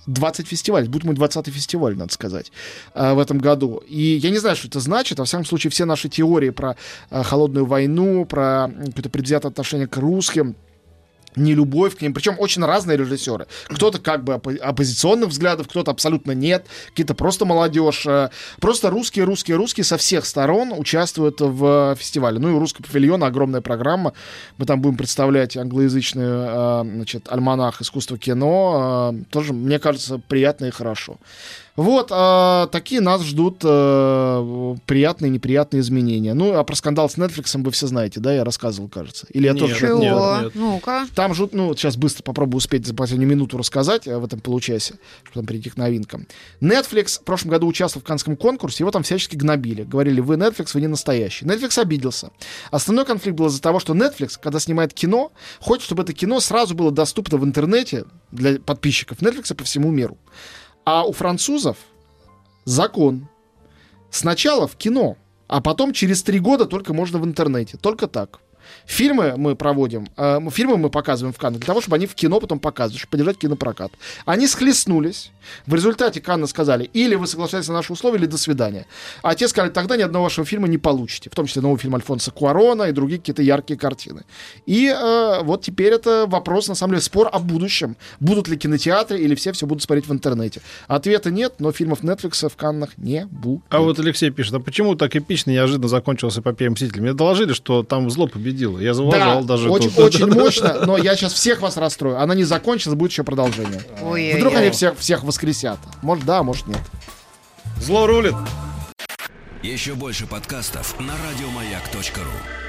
20 0.08 0.48
фестивалей. 0.48 0.88
Будет 0.88 1.04
мой 1.04 1.16
20 1.16 1.48
фестиваль, 1.48 1.96
надо 1.96 2.14
сказать, 2.14 2.52
э, 2.94 3.14
в 3.14 3.20
этом 3.20 3.38
году. 3.38 3.82
И 3.88 4.02
я 4.02 4.30
не 4.30 4.38
знаю, 4.38 4.56
что 4.56 4.68
это 4.68 4.80
значит. 4.80 5.20
Во 5.20 5.26
всяком 5.26 5.46
случае, 5.46 5.72
все 5.72 5.86
наши 5.86 6.10
теории 6.10 6.50
про 6.50 6.76
э, 7.10 7.24
холодную 7.24 7.66
войну, 7.66 8.26
про 8.26 8.72
какое-то 8.86 9.10
предвзятое 9.10 9.52
отношение 9.52 9.88
к 9.88 9.98
русским, 9.98 10.56
не 11.36 11.54
любовь 11.54 11.96
к 11.98 12.02
ним, 12.02 12.14
причем 12.14 12.36
очень 12.40 12.64
разные 12.64 12.98
режиссеры. 12.98 13.48
Кто-то 13.68 14.00
как 14.00 14.24
бы 14.24 14.34
оппо- 14.34 14.58
оппозиционных 14.58 15.30
взглядов, 15.30 15.68
кто-то 15.68 15.92
абсолютно 15.92 16.32
нет, 16.32 16.66
какие-то 16.90 17.14
просто 17.16 17.46
молодежь. 17.46 18.06
э, 18.06 18.30
Просто 18.60 18.90
русские, 18.90 19.26
русские, 19.26 19.58
русские 19.58 19.84
со 19.84 19.98
всех 19.98 20.26
сторон 20.26 20.74
участвуют 20.76 21.42
в 21.42 21.96
фестивале. 22.00 22.40
Ну 22.40 22.50
и 22.50 22.52
у 22.54 22.60
русского 22.60 22.86
павильона 22.86 23.28
огромная 23.28 23.62
программа. 23.62 24.14
Мы 24.58 24.66
там 24.66 24.82
будем 24.82 24.98
представлять 24.98 25.58
англоязычный 25.58 26.24
э, 26.26 26.82
значит, 26.96 27.28
альманах 27.32 27.82
искусства 27.82 28.18
кино. 28.18 29.12
Э, 29.14 29.24
Тоже, 29.32 29.54
мне 29.54 29.80
кажется, 29.80 30.20
приятно 30.28 30.66
и 30.66 30.72
хорошо. 30.72 31.18
Вот, 31.76 32.10
э, 32.10 32.68
такие 32.72 33.02
нас 33.02 33.22
ждут 33.22 33.62
э, 33.64 34.76
приятные 34.86 35.30
и 35.30 35.34
неприятные 35.34 35.82
изменения. 35.82 36.34
Ну, 36.34 36.54
а 36.54 36.64
про 36.64 36.76
скандал 36.76 37.10
с 37.10 37.18
Netflix 37.18 37.62
вы 37.62 37.72
все 37.72 37.88
знаете, 37.88 38.22
да, 38.22 38.34
я 38.34 38.46
рассказывал, 38.46 38.88
кажется. 38.88 39.28
Или 39.32 39.48
я 39.48 39.52
Нет, 39.52 39.60
тоже 39.60 39.74
нет, 39.74 39.82
Чего? 39.82 40.38
нет. 40.42 40.56
Ну-ка. 40.56 41.06
там 41.16 41.34
же, 41.34 41.50
ну, 41.52 41.76
сейчас 41.76 41.98
быстро 41.98 42.24
попробую 42.24 42.58
успеть 42.60 42.86
за 42.86 42.94
последнюю 42.94 43.30
минуту 43.30 43.58
рассказать 43.58 44.08
э, 44.08 44.18
в 44.18 44.24
этом 44.24 44.40
получасе, 44.40 44.96
чтобы 45.24 45.34
потом 45.34 45.46
перейти 45.48 45.70
к 45.70 45.76
новинкам. 45.76 46.28
Netflix 46.62 47.20
в 47.20 47.24
прошлом 47.26 47.52
году 47.52 47.68
участвовал 47.68 48.04
в 48.04 48.08
канском 48.08 48.38
конкурсе, 48.38 48.84
его 48.84 48.92
там 48.92 49.04
всячески 49.04 49.36
гнобили. 49.36 49.84
Говорили, 49.84 50.22
вы 50.22 50.36
Netflix, 50.36 50.72
вы 50.74 50.82
не 50.82 50.88
настоящий. 50.88 51.44
Netflix 51.44 51.78
обиделся. 51.78 52.32
Основной 52.72 53.06
конфликт 53.06 53.38
был 53.38 53.48
из-за 53.48 53.62
того, 53.62 53.80
что 53.82 53.94
Netflix, 53.94 54.40
когда 54.42 54.60
снимает 54.60 54.94
кино, 54.94 55.34
хочет, 55.60 55.84
чтобы 55.84 56.04
это 56.04 56.14
кино 56.14 56.40
сразу 56.40 56.74
было 56.74 56.92
доступно 56.92 57.38
в 57.38 57.44
интернете 57.44 58.06
для 58.32 58.60
подписчиков 58.60 59.18
Netflix 59.20 59.54
по 59.54 59.66
всему 59.66 59.92
миру. 59.92 60.18
А 60.86 61.04
у 61.04 61.12
французов 61.12 61.78
закон. 62.64 63.28
Сначала 64.12 64.68
в 64.68 64.76
кино, 64.76 65.18
а 65.48 65.60
потом 65.60 65.94
через 65.94 66.22
три 66.22 66.40
года 66.40 66.66
только 66.66 66.94
можно 66.94 67.18
в 67.20 67.26
интернете. 67.26 67.78
Только 67.78 68.08
так. 68.08 68.40
Фильмы 68.86 69.34
мы 69.38 69.56
проводим, 69.56 70.08
э, 70.18 70.40
мы- 70.40 70.52
фильмы 70.52 70.78
мы 70.78 70.90
показываем 70.90 71.34
в 71.34 71.38
Каннах 71.38 71.60
для 71.60 71.68
того, 71.68 71.82
чтобы 71.82 71.96
они 71.98 72.08
в 72.08 72.16
кино 72.16 72.40
потом 72.40 72.60
показывали, 72.60 73.00
чтобы 73.00 73.12
поддержать 73.12 73.38
кинопрокат. 73.38 73.92
Они 74.26 74.48
схлестнулись. 74.48 75.32
В 75.66 75.76
результате 75.76 76.22
Канны 76.22 76.48
сказали, 76.48 76.90
или 76.94 77.16
вы 77.16 77.28
соглашаетесь 77.28 77.68
на 77.70 77.76
наши 77.76 77.94
условия, 77.94 78.18
или 78.20 78.26
до 78.26 78.38
свидания. 78.38 78.86
А 79.22 79.36
те 79.36 79.48
сказали, 79.48 79.72
тогда 79.72 79.98
ни 79.98 80.02
одного 80.02 80.24
вашего 80.26 80.46
фильма 80.46 80.68
не 80.68 80.78
получите. 80.78 81.30
В 81.30 81.36
том 81.36 81.46
числе 81.46 81.62
новый 81.62 81.78
фильм 81.80 81.96
Альфонса 81.96 82.32
Куарона 82.32 82.84
и 82.84 82.92
другие 82.92 83.20
какие-то 83.20 83.42
яркие 83.42 83.78
картины. 83.78 84.24
И 84.66 84.88
э, 84.88 85.44
вот 85.44 85.62
теперь 85.62 85.94
это 85.94 86.26
вопрос, 86.28 86.68
на 86.68 86.76
самом 86.76 86.94
деле, 86.94 87.02
спор 87.02 87.30
о 87.32 87.40
будущем. 87.40 87.96
Будут 88.20 88.48
ли 88.48 88.58
кинотеатры 88.58 89.20
или 89.20 89.36
все 89.36 89.52
все 89.52 89.66
будут 89.68 89.84
смотреть 89.84 90.08
в 90.08 90.14
интернете? 90.14 90.62
Ответа 90.88 91.30
нет, 91.32 91.54
но 91.60 91.72
фильмов 91.72 92.02
Netflix 92.02 92.50
в 92.50 92.56
Каннах 92.56 92.98
не 92.98 93.26
будет. 93.26 93.62
А 93.70 93.80
вот 93.80 94.00
Алексей 94.00 94.32
пишет, 94.32 94.54
а 94.56 94.60
почему 94.60 94.96
так 94.96 95.16
эпично 95.16 95.52
неожиданно 95.52 95.88
закончилась 95.88 96.38
эпопея 96.38 96.70
«Мстителей»? 96.72 97.02
Мне 97.02 97.14
доложили, 97.14 97.54
что 97.54 97.84
там 97.84 98.10
зло 98.10 98.28
победило. 98.28 98.55
Я 98.56 98.94
зауважал 98.94 99.42
да, 99.42 99.56
даже 99.56 99.70
очень, 99.70 99.90
тут. 99.92 100.00
очень 100.06 100.28
мощно, 100.28 100.86
но 100.86 100.98
я 100.98 101.16
сейчас 101.16 101.34
всех 101.34 101.62
вас 101.62 101.78
расстрою. 101.78 102.20
Она 102.20 102.36
не 102.36 102.44
закончится, 102.44 102.96
будет 102.96 103.12
еще 103.12 103.24
продолжение. 103.24 103.82
Ой-ой-ой. 104.02 104.40
Вдруг 104.40 104.56
они 104.56 104.70
всех, 104.72 104.98
всех 104.98 105.24
воскресят. 105.24 105.80
Может, 106.02 106.26
да, 106.26 106.44
может, 106.44 106.68
нет. 106.68 106.82
Зло 107.82 108.08
рулит. 108.08 108.36
Еще 109.64 109.96
больше 109.96 110.28
подкастов 110.28 111.00
на 111.00 111.14
радиомаяк.ру. 111.28 112.65